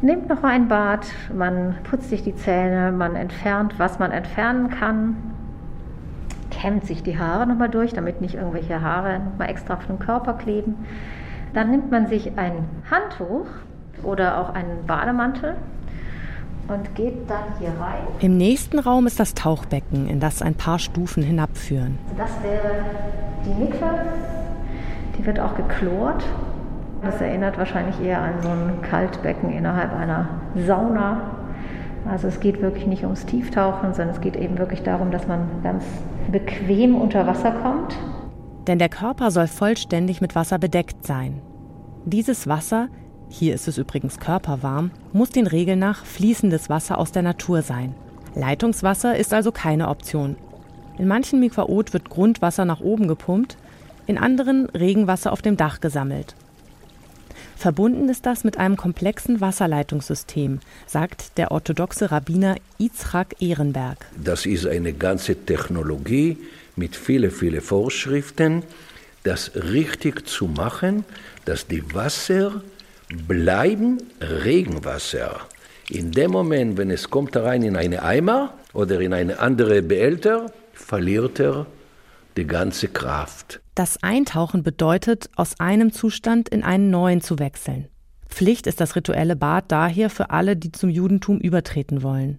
nimmt 0.00 0.28
noch 0.28 0.42
ein 0.44 0.68
Bad, 0.68 1.06
man 1.36 1.74
putzt 1.84 2.10
sich 2.10 2.22
die 2.22 2.34
Zähne, 2.34 2.92
man 2.92 3.16
entfernt, 3.16 3.74
was 3.78 3.98
man 3.98 4.12
entfernen 4.12 4.70
kann, 4.70 5.16
kämmt 6.52 6.86
sich 6.86 7.02
die 7.02 7.18
Haare 7.18 7.46
nochmal 7.46 7.68
durch, 7.68 7.92
damit 7.92 8.20
nicht 8.20 8.34
irgendwelche 8.34 8.80
Haare 8.80 9.18
nochmal 9.18 9.50
extra 9.50 9.74
auf 9.74 9.86
den 9.86 9.98
Körper 9.98 10.34
kleben. 10.34 10.86
Dann 11.54 11.70
nimmt 11.70 11.90
man 11.90 12.06
sich 12.06 12.38
ein 12.38 12.68
Handtuch 12.90 13.46
oder 14.02 14.38
auch 14.38 14.54
einen 14.54 14.86
Bademantel 14.86 15.54
und 16.68 16.94
geht 16.94 17.28
dann 17.28 17.44
hier 17.58 17.70
rein. 17.80 18.02
Im 18.20 18.36
nächsten 18.36 18.78
Raum 18.78 19.06
ist 19.06 19.18
das 19.18 19.34
Tauchbecken, 19.34 20.08
in 20.08 20.20
das 20.20 20.42
ein 20.42 20.54
paar 20.54 20.78
Stufen 20.78 21.22
hinabführen. 21.22 21.98
Das 22.16 22.30
wäre 22.42 22.84
die 23.44 23.62
Mikve. 23.62 23.90
Die 25.18 25.26
wird 25.26 25.40
auch 25.40 25.56
geklort. 25.56 26.24
Das 27.02 27.20
erinnert 27.20 27.58
wahrscheinlich 27.58 28.00
eher 28.00 28.20
an 28.20 28.34
so 28.40 28.48
ein 28.48 28.80
Kaltbecken 28.82 29.50
innerhalb 29.50 29.92
einer 29.92 30.28
Sauna. 30.66 31.20
Also 32.08 32.28
es 32.28 32.40
geht 32.40 32.62
wirklich 32.62 32.86
nicht 32.86 33.02
ums 33.04 33.26
Tieftauchen, 33.26 33.94
sondern 33.94 34.14
es 34.14 34.20
geht 34.20 34.36
eben 34.36 34.58
wirklich 34.58 34.82
darum, 34.82 35.10
dass 35.10 35.26
man 35.26 35.48
ganz 35.62 35.84
bequem 36.30 36.94
unter 36.94 37.26
Wasser 37.26 37.52
kommt. 37.52 37.96
Denn 38.66 38.78
der 38.78 38.88
Körper 38.88 39.30
soll 39.30 39.48
vollständig 39.48 40.20
mit 40.20 40.34
Wasser 40.34 40.58
bedeckt 40.58 41.06
sein. 41.06 41.40
Dieses 42.04 42.46
Wasser, 42.46 42.88
hier 43.28 43.54
ist 43.54 43.68
es 43.68 43.78
übrigens 43.78 44.18
körperwarm, 44.18 44.90
muss 45.12 45.30
den 45.30 45.46
Regeln 45.46 45.78
nach 45.78 46.04
fließendes 46.04 46.68
Wasser 46.68 46.98
aus 46.98 47.12
der 47.12 47.22
Natur 47.22 47.62
sein. 47.62 47.94
Leitungswasser 48.34 49.16
ist 49.16 49.34
also 49.34 49.52
keine 49.52 49.88
Option. 49.88 50.36
In 50.98 51.08
manchen 51.08 51.40
Mikvaot 51.40 51.92
wird 51.92 52.10
Grundwasser 52.10 52.64
nach 52.64 52.80
oben 52.80 53.08
gepumpt, 53.08 53.56
in 54.06 54.18
anderen 54.18 54.66
Regenwasser 54.66 55.32
auf 55.32 55.42
dem 55.42 55.56
Dach 55.56 55.80
gesammelt. 55.80 56.34
Verbunden 57.62 58.08
ist 58.08 58.26
das 58.26 58.42
mit 58.42 58.58
einem 58.58 58.76
komplexen 58.76 59.40
Wasserleitungssystem, 59.40 60.58
sagt 60.88 61.38
der 61.38 61.52
orthodoxe 61.52 62.10
Rabbiner 62.10 62.56
Yitzhak 62.80 63.36
Ehrenberg. 63.40 63.98
Das 64.20 64.46
ist 64.46 64.66
eine 64.66 64.92
ganze 64.92 65.36
Technologie 65.36 66.38
mit 66.74 66.96
vielen, 66.96 67.30
vielen 67.30 67.60
Vorschriften, 67.60 68.64
das 69.22 69.52
richtig 69.54 70.26
zu 70.26 70.46
machen, 70.48 71.04
dass 71.44 71.68
die 71.68 71.84
Wasser 71.94 72.64
bleiben 73.28 73.98
Regenwasser. 74.20 75.42
In 75.88 76.10
dem 76.10 76.32
Moment, 76.32 76.78
wenn 76.78 76.90
es 76.90 77.10
kommt 77.10 77.36
rein 77.36 77.62
in 77.62 77.76
eine 77.76 78.02
Eimer 78.02 78.54
oder 78.72 79.00
in 79.00 79.14
eine 79.14 79.38
andere 79.38 79.82
Behälter, 79.82 80.52
verliert 80.72 81.38
er 81.38 81.66
die 82.36 82.46
ganze 82.46 82.88
Kraft. 82.88 83.60
Das 83.74 84.02
Eintauchen 84.02 84.62
bedeutet, 84.62 85.30
aus 85.36 85.60
einem 85.60 85.92
Zustand 85.92 86.48
in 86.48 86.62
einen 86.62 86.90
neuen 86.90 87.20
zu 87.20 87.38
wechseln. 87.38 87.88
Pflicht 88.28 88.66
ist 88.66 88.80
das 88.80 88.96
rituelle 88.96 89.36
Bad 89.36 89.66
daher 89.68 90.10
für 90.10 90.30
alle, 90.30 90.56
die 90.56 90.72
zum 90.72 90.90
Judentum 90.90 91.38
übertreten 91.38 92.02
wollen. 92.02 92.38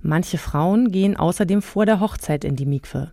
Manche 0.00 0.38
Frauen 0.38 0.90
gehen 0.90 1.16
außerdem 1.16 1.62
vor 1.62 1.86
der 1.86 2.00
Hochzeit 2.00 2.44
in 2.44 2.56
die 2.56 2.66
Mikwe. 2.66 3.12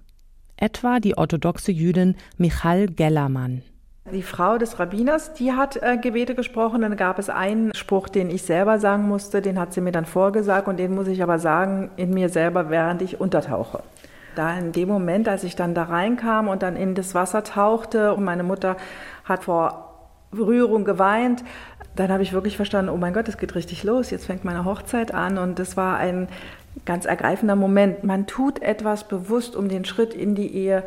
Etwa 0.58 1.00
die 1.00 1.18
orthodoxe 1.18 1.72
Jüdin 1.72 2.16
Michal 2.38 2.88
Gellermann. 2.88 3.64
Die 4.12 4.22
Frau 4.22 4.60
des 4.60 4.78
Rabbiners, 4.78 5.34
die 5.34 5.54
hat 5.54 5.78
äh, 5.78 5.98
Gebete 5.98 6.36
gesprochen. 6.36 6.82
Dann 6.82 6.96
gab 6.96 7.18
es 7.18 7.30
einen 7.30 7.74
Spruch, 7.74 8.08
den 8.08 8.30
ich 8.30 8.44
selber 8.44 8.78
sagen 8.80 9.08
musste, 9.08 9.42
den 9.42 9.60
hat 9.60 9.74
sie 9.74 9.82
mir 9.82 9.92
dann 9.92 10.06
vorgesagt 10.06 10.68
und 10.68 10.78
den 10.78 10.94
muss 10.94 11.08
ich 11.08 11.24
aber 11.24 11.40
sagen 11.40 11.90
in 11.96 12.12
mir 12.12 12.30
selber, 12.30 12.70
während 12.70 13.02
ich 13.02 13.20
untertauche. 13.20 13.82
Da 14.36 14.58
in 14.58 14.72
dem 14.72 14.90
Moment, 14.90 15.28
als 15.28 15.44
ich 15.44 15.56
dann 15.56 15.74
da 15.74 15.84
reinkam 15.84 16.48
und 16.48 16.64
dann 16.64 16.76
in 16.76 16.96
das 16.96 17.16
Wasser 17.16 17.44
tauchte 17.44 18.14
und 18.14 18.24
meine 18.24 18.44
Mutter 18.44 18.78
hat 19.24 19.46
vor 19.46 19.94
Berührung 20.32 20.86
geweint, 20.86 21.44
dann 21.96 22.12
habe 22.12 22.24
ich 22.24 22.34
wirklich 22.34 22.58
verstanden, 22.58 22.92
oh 22.92 22.98
mein 22.98 23.14
Gott, 23.14 23.28
es 23.30 23.38
geht 23.38 23.56
richtig 23.56 23.84
los, 23.84 24.10
jetzt 24.10 24.26
fängt 24.26 24.44
meine 24.44 24.66
Hochzeit 24.66 25.14
an 25.14 25.38
und 25.38 25.60
das 25.60 25.78
war 25.78 25.98
ein 25.98 26.28
ganz 26.86 27.06
ergreifender 27.06 27.56
Moment. 27.56 28.04
Man 28.04 28.28
tut 28.28 28.62
etwas 28.62 29.08
bewusst, 29.08 29.56
um 29.56 29.70
den 29.70 29.86
Schritt 29.86 30.14
in 30.14 30.36
die 30.36 30.54
Ehe 30.54 30.84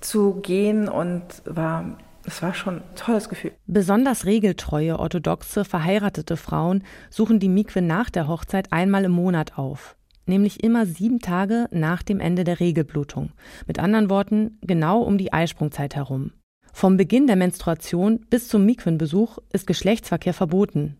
zu 0.00 0.34
gehen 0.42 0.88
und 0.88 1.22
war 1.44 1.84
es 2.28 2.42
war 2.42 2.54
schon 2.54 2.78
ein 2.78 2.82
tolles 2.96 3.28
Gefühl. 3.28 3.52
Besonders 3.66 4.26
regeltreue, 4.26 4.98
orthodoxe, 4.98 5.64
verheiratete 5.64 6.36
Frauen 6.36 6.82
suchen 7.08 7.38
die 7.38 7.48
Mikwe 7.48 7.82
nach 7.82 8.10
der 8.10 8.26
Hochzeit 8.26 8.72
einmal 8.72 9.04
im 9.04 9.12
Monat 9.12 9.58
auf. 9.58 9.94
Nämlich 10.26 10.64
immer 10.64 10.86
sieben 10.86 11.20
Tage 11.20 11.68
nach 11.70 12.02
dem 12.02 12.18
Ende 12.18 12.42
der 12.42 12.58
Regelblutung. 12.58 13.30
Mit 13.66 13.78
anderen 13.78 14.10
Worten, 14.10 14.58
genau 14.60 15.00
um 15.02 15.18
die 15.18 15.32
Eisprungzeit 15.32 15.94
herum. 15.94 16.32
Vom 16.72 16.96
Beginn 16.96 17.28
der 17.28 17.36
Menstruation 17.36 18.20
bis 18.28 18.48
zum 18.48 18.66
Mikwenbesuch 18.66 19.38
ist 19.52 19.66
Geschlechtsverkehr 19.68 20.34
verboten. 20.34 20.96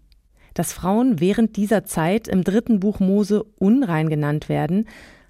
Dass 0.54 0.72
Frauen 0.72 1.20
während 1.20 1.56
dieser 1.56 1.84
Zeit 1.84 2.28
im 2.28 2.44
dritten 2.44 2.80
Buch 2.80 3.00
Mose 3.00 3.42
unrein 3.58 4.08
genannt 4.08 4.48
werden, 4.48 4.86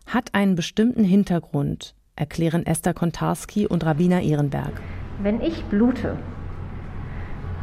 hat 0.07 0.35
einen 0.35 0.55
bestimmten 0.55 1.03
Hintergrund, 1.03 1.95
erklären 2.15 2.65
Esther 2.65 2.95
Kontarski 2.95 3.67
und 3.67 3.85
Rabbiner 3.85 4.21
Ehrenberg. 4.21 4.81
Wenn 5.23 5.41
ich 5.41 5.65
blute, 5.65 6.17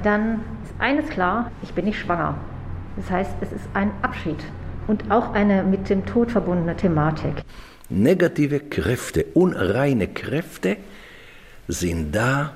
dann 0.01 0.41
ist 0.63 0.73
eines 0.79 1.07
klar, 1.09 1.51
ich 1.61 1.73
bin 1.73 1.85
nicht 1.85 1.99
schwanger. 1.99 2.37
Das 2.97 3.09
heißt, 3.09 3.35
es 3.39 3.51
ist 3.53 3.69
ein 3.73 3.91
Abschied 4.01 4.43
und 4.87 5.11
auch 5.11 5.33
eine 5.33 5.63
mit 5.63 5.89
dem 5.89 6.05
Tod 6.05 6.31
verbundene 6.31 6.75
Thematik. 6.75 7.43
Negative 7.89 8.59
Kräfte, 8.59 9.25
unreine 9.33 10.07
Kräfte 10.07 10.77
sind 11.67 12.15
da, 12.15 12.53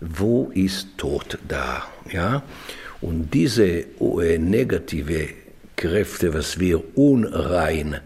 wo 0.00 0.50
ist 0.54 0.96
Tod 0.96 1.38
da, 1.46 1.82
ja? 2.10 2.42
Und 3.00 3.32
diese 3.34 3.64
äh, 3.64 4.38
negative 4.38 5.28
Kräfte, 5.76 6.34
was 6.34 6.58
wir 6.58 6.96
unrein 6.96 8.00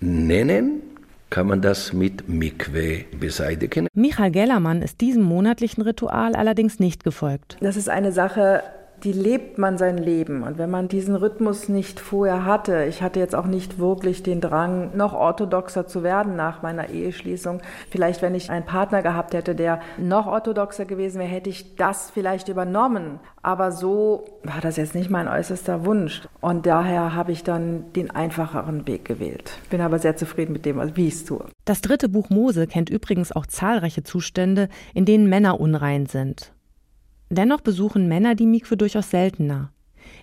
nennen, 0.00 0.82
kann 1.30 1.46
man 1.46 1.62
das 1.62 1.92
mit 1.92 2.28
Mikwe 2.28 3.06
beseitigen. 3.18 3.88
Michael 3.94 4.30
Gellermann 4.30 4.82
ist 4.82 5.00
diesem 5.00 5.22
monatlichen 5.22 5.82
Ritual 5.82 6.34
allerdings 6.34 6.78
nicht 6.78 7.02
gefolgt. 7.02 7.56
Das 7.60 7.76
ist 7.76 7.88
eine 7.88 8.12
Sache, 8.12 8.62
die 9.04 9.12
lebt 9.12 9.58
man 9.58 9.76
sein 9.76 9.98
Leben. 9.98 10.42
Und 10.42 10.56
wenn 10.56 10.70
man 10.70 10.88
diesen 10.88 11.14
Rhythmus 11.14 11.68
nicht 11.68 12.00
vorher 12.00 12.46
hatte, 12.46 12.84
ich 12.84 13.02
hatte 13.02 13.20
jetzt 13.20 13.34
auch 13.34 13.46
nicht 13.46 13.78
wirklich 13.78 14.22
den 14.22 14.40
Drang, 14.40 14.96
noch 14.96 15.12
orthodoxer 15.12 15.86
zu 15.86 16.02
werden 16.02 16.36
nach 16.36 16.62
meiner 16.62 16.88
Eheschließung. 16.88 17.60
Vielleicht, 17.90 18.22
wenn 18.22 18.34
ich 18.34 18.50
einen 18.50 18.64
Partner 18.64 19.02
gehabt 19.02 19.34
hätte, 19.34 19.54
der 19.54 19.80
noch 19.98 20.26
orthodoxer 20.26 20.86
gewesen 20.86 21.18
wäre, 21.18 21.28
hätte 21.28 21.50
ich 21.50 21.76
das 21.76 22.10
vielleicht 22.10 22.48
übernommen. 22.48 23.20
Aber 23.42 23.72
so 23.72 24.24
war 24.42 24.62
das 24.62 24.78
jetzt 24.78 24.94
nicht 24.94 25.10
mein 25.10 25.28
äußerster 25.28 25.84
Wunsch. 25.84 26.22
Und 26.40 26.64
daher 26.64 27.14
habe 27.14 27.32
ich 27.32 27.44
dann 27.44 27.92
den 27.92 28.10
einfacheren 28.10 28.86
Weg 28.86 29.04
gewählt. 29.04 29.52
Bin 29.68 29.82
aber 29.82 29.98
sehr 29.98 30.16
zufrieden 30.16 30.54
mit 30.54 30.64
dem, 30.64 30.80
wie 30.96 31.08
ich 31.08 31.14
es 31.14 31.24
tue. 31.26 31.44
Das 31.66 31.82
dritte 31.82 32.08
Buch 32.08 32.30
Mose 32.30 32.66
kennt 32.66 32.88
übrigens 32.88 33.32
auch 33.32 33.46
zahlreiche 33.46 34.02
Zustände, 34.02 34.68
in 34.94 35.04
denen 35.04 35.28
Männer 35.28 35.60
unrein 35.60 36.06
sind. 36.06 36.53
Dennoch 37.30 37.60
besuchen 37.60 38.08
Männer 38.08 38.34
die 38.34 38.46
Mikwe 38.46 38.76
durchaus 38.76 39.10
seltener. 39.10 39.70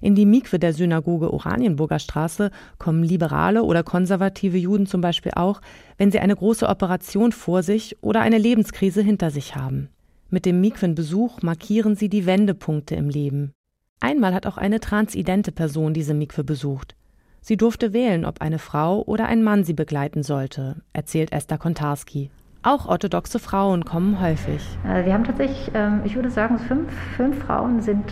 In 0.02 0.16
die 0.16 0.26
Mikwe 0.26 0.60
der 0.60 0.74
Synagoge 0.74 1.34
Oranienburger 1.34 2.00
Straße 2.00 2.52
kommen 2.78 3.04
liberale 3.04 3.64
oder 3.64 3.84
konservative 3.84 4.58
Juden 4.58 4.86
zum 4.86 5.02
Beispiel 5.02 5.34
auch, 5.36 5.62
wenn 5.98 6.12
sie 6.12 6.20
eine 6.20 6.36
große 6.36 6.68
Operation 6.68 7.32
vor 7.32 7.64
sich 7.64 7.98
oder 8.02 8.22
eine 8.22 8.38
Lebenskrise 8.38 9.02
hinter 9.02 9.32
sich 9.32 9.56
haben. 9.56 9.90
Mit 10.30 10.46
dem 10.46 10.62
Mikwenbesuch 10.62 11.42
markieren 11.42 11.96
sie 11.96 12.10
die 12.10 12.26
Wendepunkte 12.26 12.96
im 12.96 13.10
Leben. 13.10 13.52
Einmal 14.00 14.34
hat 14.34 14.48
auch 14.48 14.58
eine 14.58 14.80
transidente 14.80 15.52
Person 15.52 15.94
diese 15.94 16.14
Mikwe 16.14 16.44
besucht. 16.44 16.96
Sie 17.42 17.58
durfte 17.58 17.92
wählen, 17.92 18.24
ob 18.26 18.42
eine 18.42 18.60
Frau 18.60 19.04
oder 19.04 19.26
ein 19.26 19.44
Mann 19.44 19.64
sie 19.64 19.74
begleiten 19.74 20.24
sollte, 20.24 20.82
erzählt 20.94 21.32
Esther 21.32 21.58
Kontarski. 21.58 22.30
Auch 22.64 22.86
orthodoxe 22.86 23.40
Frauen 23.40 23.86
kommen 23.86 24.22
häufig. 24.22 24.62
Äh, 24.86 25.06
wir 25.06 25.14
haben 25.14 25.24
tatsächlich, 25.24 25.72
ähm, 25.74 26.02
ich 26.04 26.16
würde 26.16 26.30
sagen, 26.30 26.60
fünf, 26.60 26.92
fünf 27.18 27.44
Frauen 27.44 27.82
sind 27.82 28.06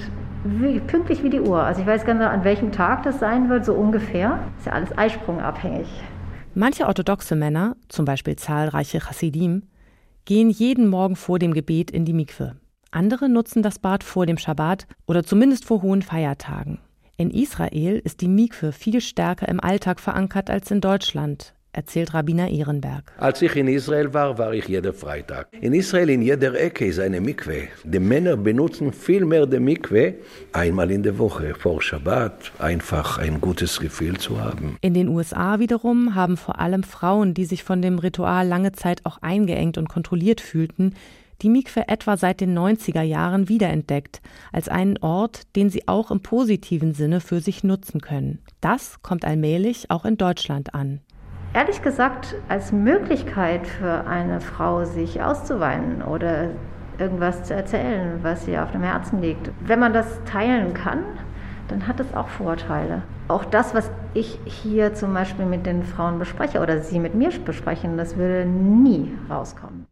wie, 0.43 0.79
pünktlich 0.79 1.23
wie 1.23 1.29
die 1.29 1.41
Uhr. 1.41 1.61
Also 1.61 1.81
ich 1.81 1.87
weiß 1.87 2.03
gar 2.03 2.15
nicht, 2.15 2.25
an 2.25 2.43
welchem 2.43 2.71
Tag 2.71 3.03
das 3.03 3.19
sein 3.19 3.49
wird, 3.49 3.63
so 3.63 3.73
ungefähr. 3.73 4.39
Ist 4.57 4.65
ja 4.65 4.71
alles 4.71 4.97
eisprungabhängig. 4.97 5.87
Manche 6.55 6.87
orthodoxe 6.87 7.35
Männer, 7.35 7.75
zum 7.89 8.05
Beispiel 8.05 8.37
zahlreiche 8.37 9.01
Chassidim, 9.01 9.63
gehen 10.25 10.49
jeden 10.49 10.87
Morgen 10.87 11.15
vor 11.15 11.37
dem 11.37 11.53
Gebet 11.53 11.91
in 11.91 12.05
die 12.05 12.13
Mikwe. 12.13 12.55
Andere 12.89 13.29
nutzen 13.29 13.61
das 13.61 13.77
Bad 13.77 14.03
vor 14.03 14.25
dem 14.25 14.39
Schabbat 14.39 14.87
oder 15.05 15.23
zumindest 15.23 15.65
vor 15.65 15.83
hohen 15.83 16.01
Feiertagen. 16.01 16.79
In 17.17 17.29
Israel 17.29 18.01
ist 18.03 18.21
die 18.21 18.27
Mikwe 18.27 18.71
viel 18.71 18.99
stärker 18.99 19.47
im 19.47 19.59
Alltag 19.59 19.99
verankert 19.99 20.49
als 20.49 20.71
in 20.71 20.81
Deutschland 20.81 21.53
erzählt 21.71 22.13
Rabbiner 22.13 22.49
Ehrenberg. 22.49 23.11
Als 23.17 23.41
ich 23.41 23.55
in 23.55 23.67
Israel 23.67 24.13
war, 24.13 24.37
war 24.37 24.53
ich 24.53 24.67
jeden 24.67 24.93
Freitag. 24.93 25.47
In 25.61 25.73
Israel 25.73 26.09
in 26.09 26.21
jeder 26.21 26.59
Ecke 26.59 26.85
ist 26.85 26.99
eine 26.99 27.21
Mikwe. 27.21 27.67
Die 27.83 27.99
Männer 27.99 28.37
benutzen 28.37 28.91
viel 28.91 29.25
mehr 29.25 29.45
die 29.45 29.59
Mikwe 29.59 30.15
einmal 30.53 30.91
in 30.91 31.03
der 31.03 31.17
Woche 31.17 31.53
vor 31.53 31.81
Shabbat, 31.81 32.51
einfach 32.59 33.17
ein 33.19 33.39
gutes 33.39 33.79
Gefühl 33.79 34.17
zu 34.17 34.41
haben. 34.41 34.77
In 34.81 34.93
den 34.93 35.07
USA 35.09 35.59
wiederum 35.59 36.15
haben 36.15 36.37
vor 36.37 36.59
allem 36.59 36.83
Frauen, 36.83 37.33
die 37.33 37.45
sich 37.45 37.63
von 37.63 37.81
dem 37.81 37.99
Ritual 37.99 38.47
lange 38.47 38.71
Zeit 38.71 39.05
auch 39.05 39.19
eingeengt 39.21 39.77
und 39.77 39.89
kontrolliert 39.89 40.41
fühlten, 40.41 40.95
die 41.41 41.49
Mikwe 41.49 41.87
etwa 41.87 42.17
seit 42.17 42.41
den 42.41 42.57
90er 42.57 43.01
Jahren 43.01 43.47
wiederentdeckt, 43.47 44.21
als 44.51 44.67
einen 44.67 44.97
Ort, 44.97 45.55
den 45.55 45.69
sie 45.69 45.87
auch 45.87 46.11
im 46.11 46.19
positiven 46.19 46.93
Sinne 46.93 47.21
für 47.21 47.39
sich 47.39 47.63
nutzen 47.63 48.01
können. 48.01 48.39
Das 48.59 49.01
kommt 49.01 49.23
allmählich 49.23 49.89
auch 49.89 50.03
in 50.03 50.17
Deutschland 50.17 50.73
an 50.73 50.99
ehrlich 51.53 51.81
gesagt 51.81 52.35
als 52.47 52.71
Möglichkeit 52.71 53.65
für 53.67 54.05
eine 54.07 54.41
Frau, 54.41 54.85
sich 54.85 55.21
auszuweinen 55.21 56.01
oder 56.01 56.49
irgendwas 56.97 57.43
zu 57.43 57.53
erzählen, 57.53 58.19
was 58.21 58.47
ihr 58.47 58.63
auf 58.63 58.71
dem 58.71 58.83
Herzen 58.83 59.21
liegt. 59.21 59.49
Wenn 59.61 59.79
man 59.79 59.93
das 59.93 60.19
teilen 60.25 60.73
kann, 60.73 61.03
dann 61.69 61.87
hat 61.87 61.99
es 61.99 62.13
auch 62.13 62.27
Vorteile. 62.27 63.03
Auch 63.27 63.45
das, 63.45 63.73
was 63.73 63.89
ich 64.13 64.39
hier 64.45 64.93
zum 64.95 65.13
Beispiel 65.13 65.45
mit 65.45 65.65
den 65.65 65.83
Frauen 65.83 66.19
bespreche 66.19 66.59
oder 66.61 66.81
sie 66.81 66.99
mit 66.99 67.15
mir 67.15 67.29
besprechen, 67.29 67.97
das 67.97 68.17
würde 68.17 68.49
nie 68.49 69.11
rauskommen. 69.29 69.85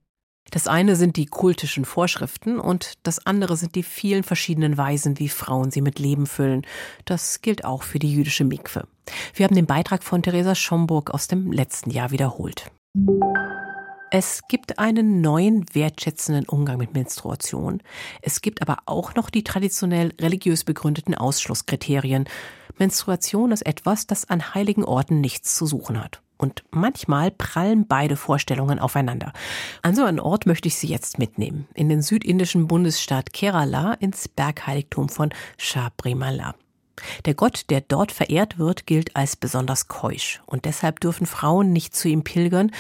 Das 0.50 0.68
eine 0.68 0.96
sind 0.96 1.18
die 1.18 1.26
kultischen 1.26 1.86
Vorschriften 1.86 2.60
und 2.60 2.94
das 3.04 3.26
andere 3.26 3.58
sind 3.58 3.76
die 3.76 3.84
vielen 3.84 4.24
verschiedenen 4.24 4.78
Weisen, 4.78 5.20
wie 5.20 5.30
Frauen 5.30 5.72
sie 5.72 5.82
mit 5.82 6.00
Leben 6.00 6.26
füllen. 6.26 6.66
Das 7.06 7.42
gilt 7.42 7.66
auch 7.66 7.84
für 7.84 8.00
die 8.00 8.12
jüdische 8.12 8.46
Mikwe. 8.46 8.88
Wir 9.34 9.46
haben 9.46 9.56
den 9.56 9.66
Beitrag 9.66 10.04
von 10.04 10.22
Theresa 10.22 10.56
Schomburg 10.56 11.12
aus 11.12 11.28
dem 11.28 11.52
letzten 11.52 11.90
Jahr 11.90 12.12
wiederholt. 12.12 12.72
Es 14.10 14.42
gibt 14.48 14.80
einen 14.80 15.20
neuen 15.20 15.66
wertschätzenden 15.74 16.46
Umgang 16.48 16.78
mit 16.78 16.94
Menstruation. 16.94 17.82
Es 18.22 18.42
gibt 18.42 18.62
aber 18.62 18.78
auch 18.86 19.16
noch 19.16 19.30
die 19.30 19.44
traditionell 19.44 20.14
religiös 20.22 20.64
begründeten 20.64 21.14
Ausschlusskriterien. 21.14 22.26
Menstruation 22.78 23.52
ist 23.52 23.66
etwas, 23.66 24.08
das 24.08 24.30
an 24.30 24.54
heiligen 24.54 24.86
Orten 24.86 25.20
nichts 25.20 25.56
zu 25.56 25.66
suchen 25.66 26.02
hat. 26.02 26.22
Und 26.38 26.64
manchmal 26.72 27.32
prallen 27.32 27.88
beide 27.88 28.16
Vorstellungen 28.16 28.80
aufeinander. 28.80 29.34
An 29.82 29.96
so 29.96 30.04
einen 30.04 30.20
Ort 30.20 30.46
möchte 30.46 30.68
ich 30.68 30.78
Sie 30.78 30.88
jetzt 30.88 31.20
mitnehmen. 31.20 31.68
In 31.74 31.90
den 31.90 32.02
südindischen 32.02 32.68
Bundesstaat 32.68 33.34
Kerala 33.34 33.94
ins 33.96 34.28
Bergheiligtum 34.28 35.10
von 35.10 35.34
Shabrimala. 35.58 36.56
Der 37.26 37.34
Gott, 37.34 37.66
der 37.70 37.82
dort 37.82 38.12
verehrt 38.12 38.58
wird, 38.58 38.86
gilt 38.86 39.16
als 39.16 39.36
besonders 39.36 39.88
keusch. 39.88 40.42
Und 40.46 40.66
deshalb 40.66 41.00
dürfen 41.00 41.26
Frauen 41.26 41.72
nicht 41.72 41.96
zu 41.96 42.08
ihm 42.08 42.24
pilgern, 42.24 42.72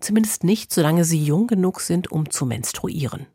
zumindest 0.00 0.44
nicht, 0.44 0.72
solange 0.72 1.04
sie 1.04 1.22
jung 1.22 1.46
genug 1.46 1.80
sind, 1.80 2.10
um 2.10 2.30
zu 2.30 2.46
menstruieren. 2.46 3.26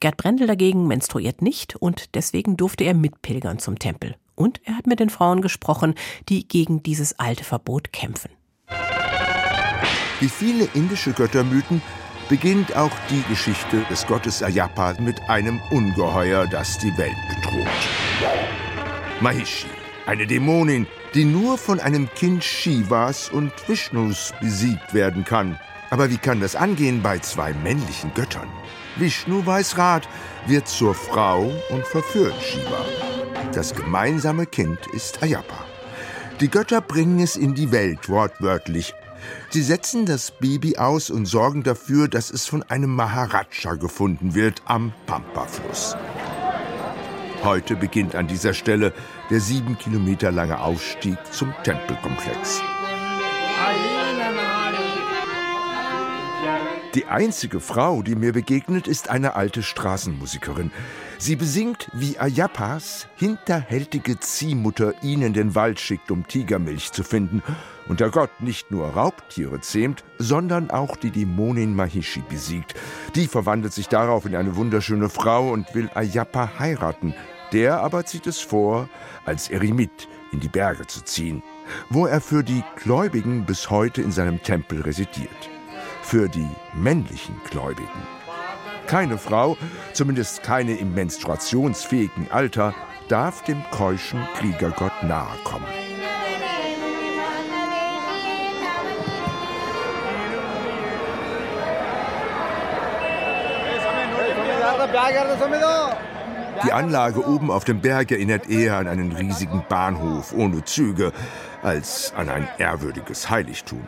Gerd 0.00 0.16
Brendel 0.16 0.46
dagegen 0.46 0.86
menstruiert 0.86 1.42
nicht 1.42 1.76
und 1.76 2.14
deswegen 2.14 2.56
durfte 2.56 2.84
er 2.84 2.94
mitpilgern 2.94 3.58
zum 3.58 3.78
Tempel. 3.78 4.16
Und 4.34 4.60
er 4.64 4.76
hat 4.76 4.86
mit 4.86 5.00
den 5.00 5.10
Frauen 5.10 5.42
gesprochen, 5.42 5.94
die 6.28 6.48
gegen 6.48 6.82
dieses 6.82 7.18
alte 7.18 7.44
Verbot 7.44 7.92
kämpfen. 7.92 8.30
Wie 10.20 10.28
viele 10.28 10.68
indische 10.74 11.12
Göttermythen 11.12 11.82
beginnt 12.28 12.76
auch 12.76 12.92
die 13.10 13.22
Geschichte 13.28 13.84
des 13.90 14.06
Gottes 14.06 14.42
Ayappa 14.42 14.94
mit 15.00 15.20
einem 15.28 15.60
Ungeheuer, 15.70 16.46
das 16.46 16.78
die 16.78 16.96
Welt 16.96 17.16
bedroht. 17.28 17.66
Mahishi, 19.20 19.66
eine 20.06 20.26
Dämonin, 20.26 20.86
die 21.14 21.24
nur 21.24 21.58
von 21.58 21.80
einem 21.80 22.08
Kind 22.14 22.42
Shivas 22.42 23.28
und 23.28 23.52
Vishnus 23.68 24.32
besiegt 24.40 24.94
werden 24.94 25.24
kann. 25.24 25.58
Aber 25.90 26.10
wie 26.10 26.18
kann 26.18 26.40
das 26.40 26.56
angehen 26.56 27.02
bei 27.02 27.18
zwei 27.18 27.52
männlichen 27.52 28.14
Göttern? 28.14 28.48
Vishnu 28.96 29.44
weiß 29.44 29.76
Rat, 29.78 30.08
wird 30.46 30.68
zur 30.68 30.94
Frau 30.94 31.52
und 31.70 31.86
verführt 31.86 32.40
Shiva. 32.42 32.84
Das 33.52 33.74
gemeinsame 33.74 34.46
Kind 34.46 34.78
ist 34.92 35.22
Ayappa. 35.22 35.64
Die 36.40 36.48
Götter 36.48 36.80
bringen 36.80 37.20
es 37.20 37.36
in 37.36 37.54
die 37.54 37.72
Welt, 37.72 38.08
wortwörtlich, 38.08 38.94
Sie 39.50 39.62
setzen 39.62 40.06
das 40.06 40.30
Baby 40.30 40.76
aus 40.76 41.10
und 41.10 41.26
sorgen 41.26 41.62
dafür, 41.62 42.08
dass 42.08 42.30
es 42.30 42.46
von 42.46 42.62
einem 42.64 42.94
Maharaja 42.94 43.74
gefunden 43.74 44.34
wird 44.34 44.62
am 44.64 44.92
Pampa-Fluss. 45.06 45.96
Heute 47.42 47.74
beginnt 47.74 48.14
an 48.14 48.26
dieser 48.26 48.52
Stelle 48.52 48.92
der 49.30 49.40
sieben 49.40 49.78
Kilometer 49.78 50.30
lange 50.30 50.60
Aufstieg 50.60 51.16
zum 51.32 51.54
Tempelkomplex. 51.64 52.62
Die 56.94 57.06
einzige 57.06 57.60
Frau, 57.60 58.02
die 58.02 58.16
mir 58.16 58.32
begegnet, 58.32 58.88
ist 58.88 59.10
eine 59.10 59.36
alte 59.36 59.62
Straßenmusikerin. 59.62 60.72
Sie 61.18 61.36
besingt, 61.36 61.88
wie 61.92 62.18
Ayapas 62.18 63.06
hinterhältige 63.14 64.18
Ziehmutter 64.18 64.94
ihn 65.02 65.22
in 65.22 65.32
den 65.32 65.54
Wald 65.54 65.78
schickt, 65.78 66.10
um 66.10 66.26
Tigermilch 66.26 66.90
zu 66.90 67.04
finden. 67.04 67.44
Und 67.86 68.00
der 68.00 68.10
Gott 68.10 68.40
nicht 68.40 68.72
nur 68.72 68.88
Raubtiere 68.88 69.60
zähmt, 69.60 70.02
sondern 70.18 70.70
auch 70.70 70.96
die 70.96 71.10
Dämonin 71.10 71.74
Mahishi 71.74 72.22
besiegt. 72.28 72.74
Die 73.14 73.28
verwandelt 73.28 73.72
sich 73.72 73.88
darauf 73.88 74.26
in 74.26 74.34
eine 74.34 74.56
wunderschöne 74.56 75.08
Frau 75.08 75.50
und 75.50 75.72
will 75.74 75.90
Ayapa 75.94 76.58
heiraten. 76.58 77.14
Der 77.52 77.80
aber 77.80 78.04
zieht 78.06 78.26
es 78.26 78.40
vor, 78.40 78.88
als 79.24 79.50
Eremit 79.50 80.08
in 80.32 80.40
die 80.40 80.48
Berge 80.48 80.86
zu 80.86 81.02
ziehen, 81.02 81.42
wo 81.88 82.06
er 82.06 82.20
für 82.20 82.42
die 82.42 82.62
Gläubigen 82.76 83.44
bis 83.44 83.70
heute 83.70 84.02
in 84.02 84.12
seinem 84.12 84.42
Tempel 84.42 84.80
residiert 84.82 85.50
für 86.10 86.28
die 86.28 86.48
männlichen 86.74 87.40
Gläubigen. 87.50 88.02
Keine 88.88 89.16
Frau, 89.16 89.56
zumindest 89.92 90.42
keine 90.42 90.76
im 90.76 90.92
menstruationsfähigen 90.92 92.30
Alter, 92.32 92.74
darf 93.08 93.44
dem 93.44 93.62
keuschen 93.70 94.26
Kriegergott 94.36 95.04
nahe 95.04 95.36
kommen. 95.44 95.66
Die 106.64 106.72
Anlage 106.72 107.26
oben 107.26 107.50
auf 107.50 107.64
dem 107.64 107.80
Berg 107.80 108.10
erinnert 108.10 108.48
eher 108.48 108.76
an 108.76 108.86
einen 108.86 109.12
riesigen 109.12 109.64
Bahnhof 109.68 110.34
ohne 110.34 110.64
Züge 110.64 111.12
als 111.62 112.12
an 112.16 112.28
ein 112.28 112.48
ehrwürdiges 112.58 113.30
Heiligtum. 113.30 113.80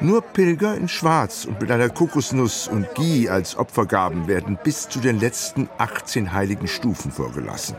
Nur 0.00 0.22
Pilger 0.22 0.76
in 0.76 0.88
Schwarz 0.88 1.44
und 1.44 1.60
mit 1.60 1.72
einer 1.72 1.88
Kokosnuss 1.88 2.68
und 2.68 2.94
Ghee 2.94 3.28
als 3.28 3.56
Opfergaben 3.56 4.28
werden 4.28 4.56
bis 4.62 4.88
zu 4.88 5.00
den 5.00 5.18
letzten 5.18 5.68
18 5.78 6.32
heiligen 6.32 6.68
Stufen 6.68 7.10
vorgelassen. 7.10 7.74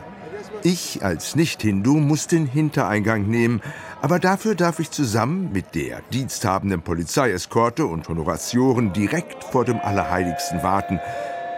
Ich 0.62 1.02
als 1.02 1.34
Nicht-Hindu 1.36 1.96
muss 1.96 2.26
den 2.26 2.44
Hintereingang 2.44 3.26
nehmen, 3.26 3.62
aber 4.02 4.18
dafür 4.18 4.54
darf 4.54 4.80
ich 4.80 4.90
zusammen 4.90 5.50
mit 5.52 5.74
der 5.74 6.02
diensthabenden 6.12 6.82
Polizeieskorte 6.82 7.86
und 7.86 8.06
Honoratioren 8.08 8.92
direkt 8.92 9.42
vor 9.44 9.64
dem 9.64 9.80
Allerheiligsten 9.80 10.62
warten, 10.62 11.00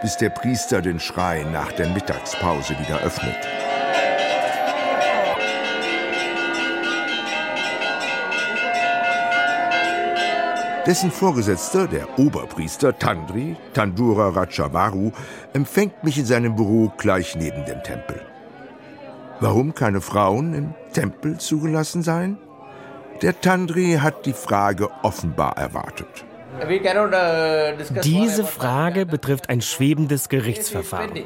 bis 0.03 0.17
der 0.17 0.29
Priester 0.29 0.81
den 0.81 0.99
Schrein 0.99 1.53
nach 1.53 1.71
der 1.71 1.87
Mittagspause 1.87 2.77
wieder 2.77 2.99
öffnet. 2.99 3.37
Dessen 10.85 11.09
Vorgesetzter, 11.09 11.87
der 11.87 12.19
Oberpriester 12.19 12.99
Tandri, 12.99 13.55
Tandura 13.73 14.27
Rajavaru, 14.27 15.13
empfängt 15.53 16.03
mich 16.03 16.17
in 16.17 16.25
seinem 16.25 16.57
Büro 16.57 16.91
gleich 16.97 17.37
neben 17.37 17.63
dem 17.63 17.81
Tempel. 17.81 18.19
Warum 19.39 19.73
keine 19.73 20.01
Frauen 20.01 20.53
im 20.53 20.73
Tempel 20.91 21.37
zugelassen 21.37 22.03
seien? 22.03 22.37
Der 23.21 23.39
Tandri 23.39 23.99
hat 24.01 24.25
die 24.25 24.33
Frage 24.33 24.89
offenbar 25.03 25.57
erwartet. 25.57 26.25
Diese 28.03 28.43
Frage 28.45 29.05
betrifft 29.05 29.49
ein 29.49 29.61
schwebendes 29.61 30.29
Gerichtsverfahren. 30.29 31.23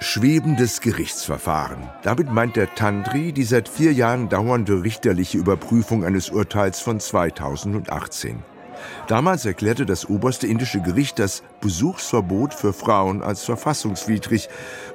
Schwebendes 0.00 0.80
Gerichtsverfahren. 0.80 1.90
Damit 2.02 2.30
meint 2.30 2.56
der 2.56 2.74
Tandri 2.74 3.32
die 3.32 3.44
seit 3.44 3.68
vier 3.68 3.92
Jahren 3.92 4.28
dauernde 4.28 4.82
richterliche 4.82 5.38
Überprüfung 5.38 6.04
eines 6.04 6.30
Urteils 6.30 6.80
von 6.80 7.00
2018. 7.00 8.42
Damals 9.06 9.44
erklärte 9.44 9.86
das 9.86 10.08
oberste 10.08 10.46
indische 10.46 10.80
Gericht 10.80 11.18
das 11.18 11.42
Besuchsverbot 11.60 12.54
für 12.54 12.72
Frauen 12.72 13.22
als 13.22 13.44
verfassungswidrig 13.44 14.48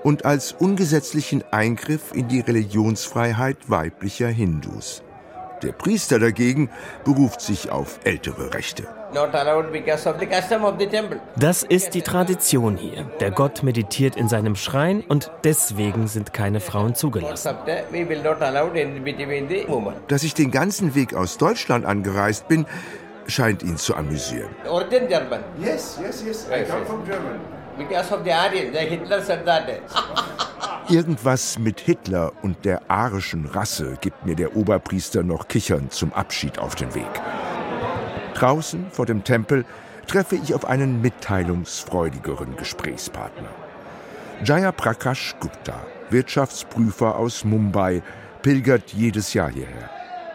und 0.03 0.25
als 0.25 0.51
ungesetzlichen 0.53 1.43
Eingriff 1.51 2.13
in 2.13 2.27
die 2.27 2.41
Religionsfreiheit 2.41 3.69
weiblicher 3.69 4.27
Hindus. 4.27 5.03
Der 5.63 5.71
Priester 5.71 6.19
dagegen 6.19 6.69
beruft 7.03 7.41
sich 7.41 7.71
auf 7.71 7.99
ältere 8.03 8.53
Rechte. 8.53 8.83
Das 11.35 11.63
ist 11.63 11.93
die 11.93 12.01
Tradition 12.01 12.77
hier. 12.77 13.05
Der 13.19 13.31
Gott 13.31 13.63
meditiert 13.63 14.15
in 14.15 14.27
seinem 14.27 14.55
Schrein 14.55 15.01
und 15.01 15.31
deswegen 15.43 16.07
sind 16.07 16.33
keine 16.33 16.59
Frauen 16.59 16.93
zugelassen. 16.93 17.55
Dass 20.07 20.23
ich 20.23 20.33
den 20.33 20.51
ganzen 20.51 20.95
Weg 20.95 21.13
aus 21.15 21.37
Deutschland 21.37 21.85
angereist 21.85 22.47
bin, 22.47 22.65
scheint 23.27 23.63
ihn 23.63 23.77
zu 23.77 23.95
amüsieren. 23.95 24.49
Yes, 25.59 25.99
yes, 26.01 26.23
yes. 26.25 26.47
I 26.49 26.63
come 26.69 26.85
from 26.85 27.05
German. 27.05 27.56
Because 27.77 28.11
of 28.11 28.23
the 28.23 28.31
Aryan, 28.31 28.73
the 28.73 28.79
Hitler 28.79 29.21
said 29.21 29.45
that. 29.45 29.67
Irgendwas 30.89 31.59
mit 31.59 31.81
Hitler 31.81 32.31
und 32.41 32.63
der 32.63 32.89
arischen 32.89 33.45
Rasse 33.45 33.97
gibt 33.99 34.25
mir 34.25 34.35
der 34.35 34.55
Oberpriester 34.55 35.21
noch 35.21 35.47
kichernd 35.47 35.91
zum 35.91 36.13
Abschied 36.13 36.59
auf 36.59 36.75
den 36.75 36.95
Weg. 36.95 37.09
Draußen 38.35 38.85
vor 38.89 39.05
dem 39.05 39.23
Tempel 39.23 39.65
treffe 40.07 40.37
ich 40.37 40.53
auf 40.53 40.65
einen 40.65 41.01
mitteilungsfreudigeren 41.01 42.55
Gesprächspartner. 42.55 43.49
Jaya 44.43 44.71
Prakash 44.71 45.35
Gupta, 45.39 45.85
Wirtschaftsprüfer 46.09 47.17
aus 47.17 47.43
Mumbai, 47.43 48.01
pilgert 48.41 48.93
jedes 48.93 49.33
Jahr 49.33 49.51
hierher. 49.51 49.89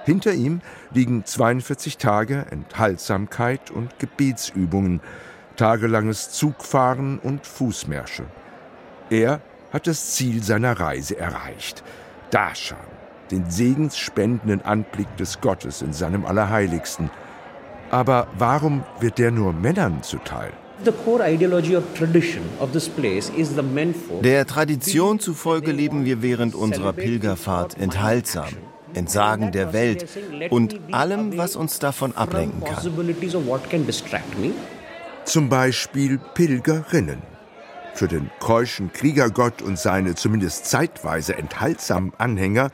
Hinter 0.04 0.32
ihm 0.32 0.60
liegen 0.92 1.24
42 1.24 1.96
Tage 1.96 2.44
Enthaltsamkeit 2.50 3.70
und 3.70 3.98
Gebetsübungen, 3.98 5.00
tagelanges 5.56 6.30
Zugfahren 6.32 7.18
und 7.18 7.46
Fußmärsche. 7.46 8.24
Er 9.10 9.40
hat 9.72 9.86
das 9.86 10.14
Ziel 10.14 10.42
seiner 10.42 10.78
Reise 10.78 11.18
erreicht. 11.18 11.82
Darshan, 12.30 12.78
den 13.30 13.50
segensspendenden 13.50 14.62
Anblick 14.62 15.16
des 15.16 15.40
Gottes 15.40 15.82
in 15.82 15.92
seinem 15.92 16.24
Allerheiligsten. 16.26 17.10
Aber 17.90 18.26
warum 18.38 18.84
wird 19.00 19.18
der 19.18 19.30
nur 19.30 19.52
Männern 19.52 20.02
zuteil? 20.02 20.52
Der 24.22 24.46
Tradition 24.46 25.20
zufolge 25.20 25.72
leben 25.72 26.04
wir 26.04 26.22
während 26.22 26.54
unserer 26.54 26.92
Pilgerfahrt 26.92 27.78
enthaltsam, 27.78 28.48
entsagen 28.94 29.52
der 29.52 29.72
Welt 29.72 30.06
und 30.50 30.80
allem, 30.90 31.36
was 31.36 31.54
uns 31.54 31.78
davon 31.78 32.16
ablenken 32.16 32.64
kann. 32.64 32.74
Zum 35.24 35.48
Beispiel 35.48 36.18
Pilgerinnen. 36.34 37.22
Für 37.94 38.08
den 38.08 38.30
keuschen 38.40 38.92
Kriegergott 38.92 39.62
und 39.62 39.78
seine 39.78 40.14
zumindest 40.14 40.66
zeitweise 40.66 41.36
enthaltsamen 41.36 42.12
Anhänger 42.18 42.70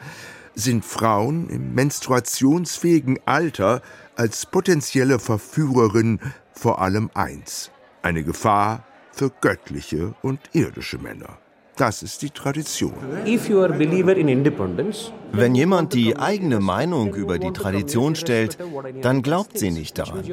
sind 0.55 0.85
Frauen 0.85 1.51
im 1.51 1.75
menstruationsfähigen 1.75 3.19
Alter 3.27 3.83
als 4.17 4.47
potenzielle 4.47 5.19
Verführerin 5.19 6.21
vor 6.53 6.81
allem 6.81 7.11
eins: 7.15 7.71
eine 8.03 8.25
Gefahr 8.25 8.85
für 9.13 9.31
göttliche 9.41 10.15
und 10.23 10.41
irdische 10.53 10.99
Männer. 10.99 11.39
Das 11.79 12.03
ist 12.03 12.23
die 12.23 12.31
Tradition. 12.31 12.93
Wenn 15.33 15.55
jemand 15.55 15.95
die 15.95 16.17
eigene 16.17 16.59
Meinung 16.59 17.15
über 17.15 17.39
die 17.39 17.53
Tradition 17.53 18.17
stellt, 18.17 18.59
dann 19.01 19.23
glaubt 19.23 19.57
sie 19.57 19.71
nicht 19.71 19.97
daran. 19.97 20.25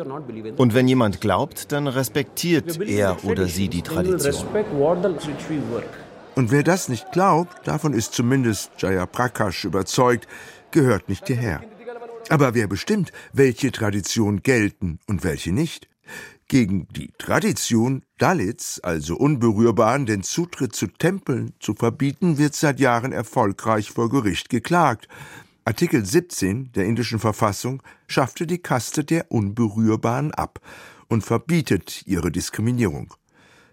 Und 0.58 0.74
wenn 0.74 0.88
jemand 0.88 1.22
glaubt, 1.22 1.72
dann 1.72 1.88
respektiert 1.88 2.82
er 2.82 3.24
oder 3.24 3.46
sie 3.46 3.70
die 3.70 3.84
Tradition. 3.84 4.48
Und 6.36 6.52
wer 6.52 6.64
das 6.64 6.90
nicht 6.90 7.12
glaubt, 7.12 7.68
davon 7.68 7.94
ist 7.94 8.14
zumindest 8.14 8.72
Jaya 8.80 9.06
Prakash 9.06 9.66
überzeugt, 9.66 10.28
gehört 10.72 11.08
nicht 11.10 11.28
hierher. 11.28 11.62
Aber 12.30 12.56
wer 12.56 12.68
bestimmt, 12.68 13.12
welche 13.34 13.72
Traditionen 13.72 14.42
gelten 14.42 15.00
und 15.08 15.24
welche 15.24 15.52
nicht? 15.52 15.88
Gegen 16.48 16.88
die 16.90 17.12
Tradition, 17.18 18.04
Dalits, 18.18 18.80
also 18.80 19.16
Unberührbaren, 19.16 20.06
den 20.06 20.22
Zutritt 20.22 20.76
zu 20.76 20.88
Tempeln 20.88 21.54
zu 21.60 21.74
verbieten, 21.74 22.38
wird 22.38 22.54
seit 22.54 22.80
Jahren 22.80 23.12
erfolgreich 23.12 23.92
vor 23.92 24.10
Gericht 24.10 24.50
geklagt. 24.50 25.08
Artikel 25.66 26.06
17 26.06 26.72
der 26.74 26.86
indischen 26.86 27.18
Verfassung 27.18 27.82
schaffte 28.08 28.46
die 28.46 28.60
Kaste 28.60 29.04
der 29.04 29.32
Unberührbaren 29.32 30.32
ab 30.32 30.60
und 31.08 31.24
verbietet 31.24 32.04
ihre 32.06 32.32
Diskriminierung. 32.32 33.14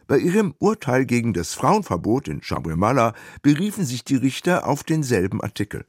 Bei 0.06 0.18
ihrem 0.18 0.54
Urteil 0.58 1.04
gegen 1.04 1.32
das 1.34 1.54
Frauenverbot 1.54 2.28
in 2.28 2.42
Shabrimala 2.42 3.14
beriefen 3.42 3.84
sich 3.84 4.04
die 4.04 4.16
Richter 4.16 4.66
auf 4.66 4.82
denselben 4.84 5.42
Artikel. 5.42 5.84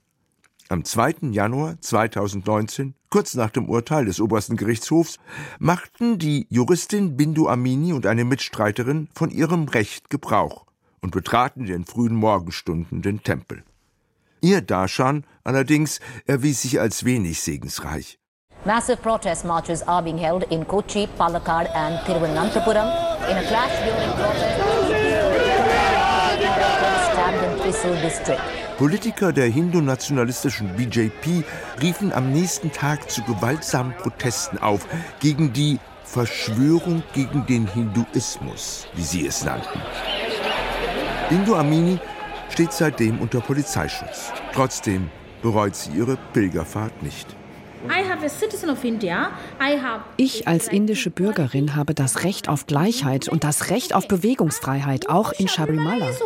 Am 0.70 0.86
2. 0.86 1.32
Januar 1.32 1.76
2019, 1.82 2.96
kurz 3.10 3.36
nach 3.36 3.50
dem 3.50 3.70
Urteil 3.70 4.06
des 4.06 4.22
obersten 4.22 4.56
Gerichtshofs, 4.56 5.20
machten 5.60 6.18
die 6.20 6.48
Juristin 6.50 7.18
Bindu 7.18 7.48
Amini 7.48 7.92
und 7.92 8.06
eine 8.06 8.24
Mitstreiterin 8.24 9.10
von 9.14 9.30
ihrem 9.30 9.68
Recht 9.68 10.10
Gebrauch 10.10 10.66
und 11.02 11.12
betraten 11.12 11.62
in 11.62 11.68
den 11.68 11.86
frühen 11.86 12.16
Morgenstunden 12.16 13.02
den 13.02 13.22
Tempel. 13.24 13.64
Ihr 14.40 14.62
Darshan 14.62 15.26
allerdings 15.44 16.00
erwies 16.26 16.62
sich 16.62 16.80
als 16.80 17.04
wenig 17.04 17.42
segensreich. 17.42 18.20
Massive 18.66 18.98
protest 18.98 19.44
marches 19.44 19.86
are 19.86 20.02
being 20.02 20.18
held 20.18 20.44
in 20.50 20.66
Kochi, 20.66 21.08
Palakkad 21.18 21.68
and 21.76 22.00
Thiruvananthapuram. 22.06 22.88
In 23.30 23.38
a 23.38 23.44
clash 23.44 23.76
during 23.84 24.12
protest, 24.14 24.60
stabbed 27.12 27.44
in 27.44 27.60
Thrissur 27.60 27.96
district. 28.02 28.63
Politiker 28.78 29.32
der 29.32 29.48
hindu-nationalistischen 29.48 30.76
BJP 30.76 31.44
riefen 31.82 32.12
am 32.12 32.32
nächsten 32.32 32.72
Tag 32.72 33.10
zu 33.10 33.22
gewaltsamen 33.24 33.94
Protesten 33.98 34.58
auf 34.58 34.88
gegen 35.20 35.54
die 35.54 35.80
Verschwörung 36.04 37.04
gegen 37.14 37.46
den 37.46 37.68
Hinduismus, 37.68 38.88
wie 38.96 39.04
sie 39.04 39.28
es 39.28 39.44
nannten. 39.44 39.82
Bindu 41.30 41.56
Amini 41.56 42.00
steht 42.50 42.74
seitdem 42.74 43.20
unter 43.20 43.42
Polizeischutz. 43.42 44.32
Trotzdem 44.54 45.10
bereut 45.42 45.76
sie 45.76 45.92
ihre 45.92 46.18
Pilgerfahrt 46.34 47.04
nicht. 47.04 47.36
Ich 50.18 50.48
als 50.48 50.68
indische 50.68 51.10
Bürgerin 51.10 51.76
habe 51.76 51.94
das 51.94 52.24
Recht 52.24 52.50
auf 52.50 52.66
Gleichheit 52.68 53.28
und 53.28 53.44
das 53.44 53.70
Recht 53.70 53.94
auf 53.94 54.08
Bewegungsfreiheit, 54.08 55.10
auch 55.10 55.32
in 55.34 55.48
Shabrimala. 55.48 56.06
Also 56.06 56.26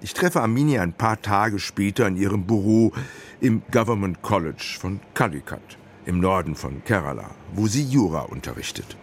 ich 0.00 0.14
treffe 0.14 0.40
Amini 0.40 0.78
ein 0.78 0.92
paar 0.92 1.20
Tage 1.20 1.58
später 1.58 2.06
in 2.06 2.16
ihrem 2.16 2.46
Büro 2.46 2.92
im 3.40 3.62
Government 3.70 4.22
College 4.22 4.76
von 4.78 5.00
Calicut 5.14 5.78
im 6.08 6.20
Norden 6.20 6.54
von 6.54 6.82
Kerala, 6.84 7.30
wo 7.52 7.66
sie 7.66 7.84
Jura 7.84 8.22
unterrichtet. 8.22 8.96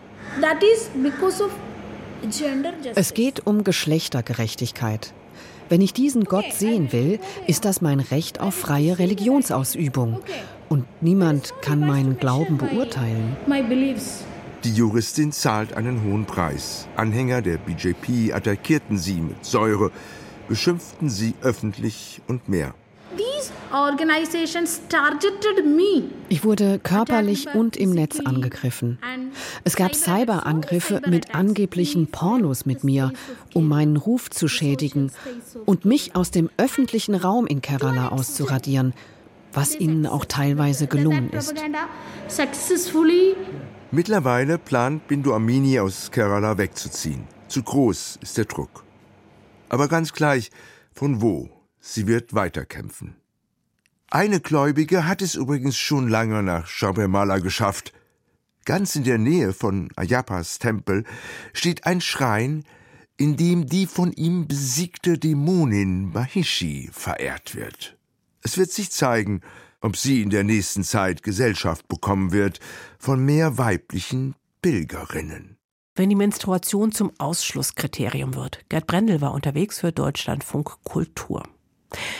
Es 2.95 3.13
geht 3.13 3.45
um 3.45 3.63
Geschlechtergerechtigkeit. 3.63 5.13
Wenn 5.69 5.81
ich 5.81 5.93
diesen 5.93 6.23
Gott 6.25 6.51
sehen 6.51 6.91
will, 6.91 7.19
ist 7.45 7.65
das 7.65 7.81
mein 7.81 7.99
Recht 7.99 8.39
auf 8.39 8.55
freie 8.55 8.97
Religionsausübung. 8.97 10.21
Und 10.69 10.85
niemand 11.01 11.53
kann 11.61 11.79
meinen 11.79 12.17
Glauben 12.17 12.57
beurteilen. 12.57 13.35
Die 14.63 14.73
Juristin 14.73 15.31
zahlt 15.31 15.73
einen 15.73 16.03
hohen 16.03 16.25
Preis. 16.25 16.87
Anhänger 16.95 17.41
der 17.41 17.57
BJP 17.57 18.33
attackierten 18.33 18.97
sie 18.97 19.21
mit 19.21 19.45
Säure, 19.45 19.91
beschimpften 20.47 21.09
sie 21.09 21.35
öffentlich 21.41 22.21
und 22.27 22.49
mehr. 22.49 22.73
Ich 26.29 26.43
wurde 26.43 26.79
körperlich 26.79 27.47
und 27.53 27.77
im 27.77 27.91
Netz 27.91 28.19
angegriffen. 28.19 28.97
Es 29.63 29.75
gab 29.75 29.93
Cyberangriffe 29.93 31.01
mit 31.07 31.35
angeblichen 31.35 32.07
Pornos 32.07 32.65
mit 32.65 32.83
mir, 32.83 33.11
um 33.53 33.67
meinen 33.67 33.97
Ruf 33.97 34.29
zu 34.29 34.47
schädigen 34.47 35.11
und 35.65 35.85
mich 35.85 36.15
aus 36.15 36.31
dem 36.31 36.49
öffentlichen 36.57 37.15
Raum 37.15 37.45
in 37.45 37.61
Kerala 37.61 38.09
auszuradieren 38.09 38.93
was 39.55 39.75
ihnen 39.75 40.05
auch 40.05 40.25
teilweise 40.25 40.87
gelungen 40.87 41.29
ist. 41.31 41.53
Mittlerweile 43.91 44.57
plant 44.57 45.07
Bindu 45.07 45.33
Amini 45.33 45.79
aus 45.79 46.11
Kerala 46.11 46.57
wegzuziehen. 46.57 47.27
Zu 47.47 47.63
groß 47.63 48.19
ist 48.21 48.37
der 48.37 48.45
Druck. 48.45 48.83
Aber 49.69 49.87
ganz 49.87 50.13
gleich, 50.13 50.51
von 50.93 51.21
wo, 51.21 51.49
sie 51.79 52.07
wird 52.07 52.33
weiterkämpfen. 52.33 53.15
Eine 54.11 54.39
Gläubige 54.39 55.07
hat 55.07 55.21
es 55.21 55.35
übrigens 55.35 55.77
schon 55.77 56.07
lange 56.07 56.43
nach 56.43 56.67
Shabrimala 56.67 57.39
geschafft. 57.39 57.93
Ganz 58.65 58.95
in 58.95 59.03
der 59.03 59.17
Nähe 59.17 59.53
von 59.53 59.89
Ayapas 59.95 60.59
Tempel 60.59 61.03
steht 61.53 61.85
ein 61.85 62.01
Schrein, 62.01 62.63
in 63.17 63.37
dem 63.37 63.65
die 63.65 63.85
von 63.85 64.11
ihm 64.11 64.47
besiegte 64.47 65.17
Dämonin 65.17 66.11
Mahishi 66.11 66.89
verehrt 66.91 67.55
wird. 67.55 67.94
Es 68.45 68.59
wird 68.59 68.71
sich 68.71 68.91
zeigen, 68.91 69.41
ob 69.81 69.97
sie 69.97 70.21
in 70.21 70.29
der 70.29 70.43
nächsten 70.43 70.83
Zeit 70.83 71.23
Gesellschaft 71.23 71.87
bekommen 71.87 72.31
wird 72.31 72.59
von 72.99 73.25
mehr 73.25 73.57
weiblichen 73.57 74.35
Pilgerinnen. 74.61 75.57
Wenn 75.95 76.09
die 76.09 76.15
Menstruation 76.15 76.91
zum 76.91 77.11
Ausschlusskriterium 77.17 78.35
wird. 78.35 78.59
Gerd 78.69 78.85
Brendel 78.85 79.19
war 79.19 79.33
unterwegs 79.33 79.79
für 79.79 79.91
Deutschlandfunk 79.91 80.83
Kultur. 80.83 81.41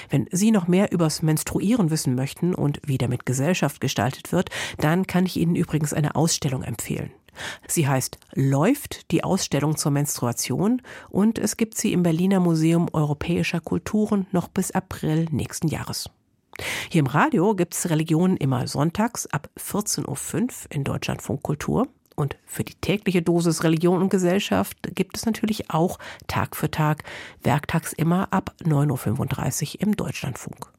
Wenn 0.09 0.27
Sie 0.31 0.49
noch 0.49 0.67
mehr 0.67 0.91
übers 0.91 1.21
Menstruieren 1.21 1.91
wissen 1.91 2.15
möchten 2.15 2.55
und 2.55 2.81
wie 2.83 2.97
damit 2.97 3.27
Gesellschaft 3.27 3.79
gestaltet 3.79 4.31
wird, 4.31 4.49
dann 4.79 5.05
kann 5.05 5.27
ich 5.27 5.37
Ihnen 5.37 5.55
übrigens 5.55 5.93
eine 5.93 6.15
Ausstellung 6.15 6.63
empfehlen. 6.63 7.11
Sie 7.67 7.87
heißt 7.87 8.17
Läuft 8.33 9.11
die 9.11 9.23
Ausstellung 9.23 9.77
zur 9.77 9.91
Menstruation 9.91 10.81
und 11.09 11.39
es 11.39 11.57
gibt 11.57 11.77
sie 11.77 11.93
im 11.93 12.03
Berliner 12.03 12.39
Museum 12.39 12.87
Europäischer 12.93 13.59
Kulturen 13.59 14.27
noch 14.31 14.47
bis 14.47 14.71
April 14.71 15.27
nächsten 15.31 15.67
Jahres. 15.67 16.09
Hier 16.89 16.99
im 16.99 17.07
Radio 17.07 17.55
gibt 17.55 17.73
es 17.73 17.89
Religionen 17.89 18.37
immer 18.37 18.67
sonntags 18.67 19.27
ab 19.27 19.49
14.05 19.59 20.43
Uhr 20.43 20.51
in 20.69 20.83
Deutschlandfunk 20.83 21.43
Kultur. 21.43 21.87
Und 22.15 22.37
für 22.45 22.63
die 22.63 22.75
tägliche 22.75 23.21
Dosis 23.21 23.63
Religion 23.63 24.01
und 24.01 24.09
Gesellschaft 24.09 24.77
gibt 24.95 25.17
es 25.17 25.25
natürlich 25.25 25.69
auch 25.69 25.99
Tag 26.27 26.55
für 26.55 26.71
Tag, 26.71 27.03
werktags 27.43 27.91
immer 27.91 28.31
ab 28.31 28.55
9.35 28.63 29.75
Uhr 29.75 29.81
im 29.81 29.97
Deutschlandfunk. 29.97 30.74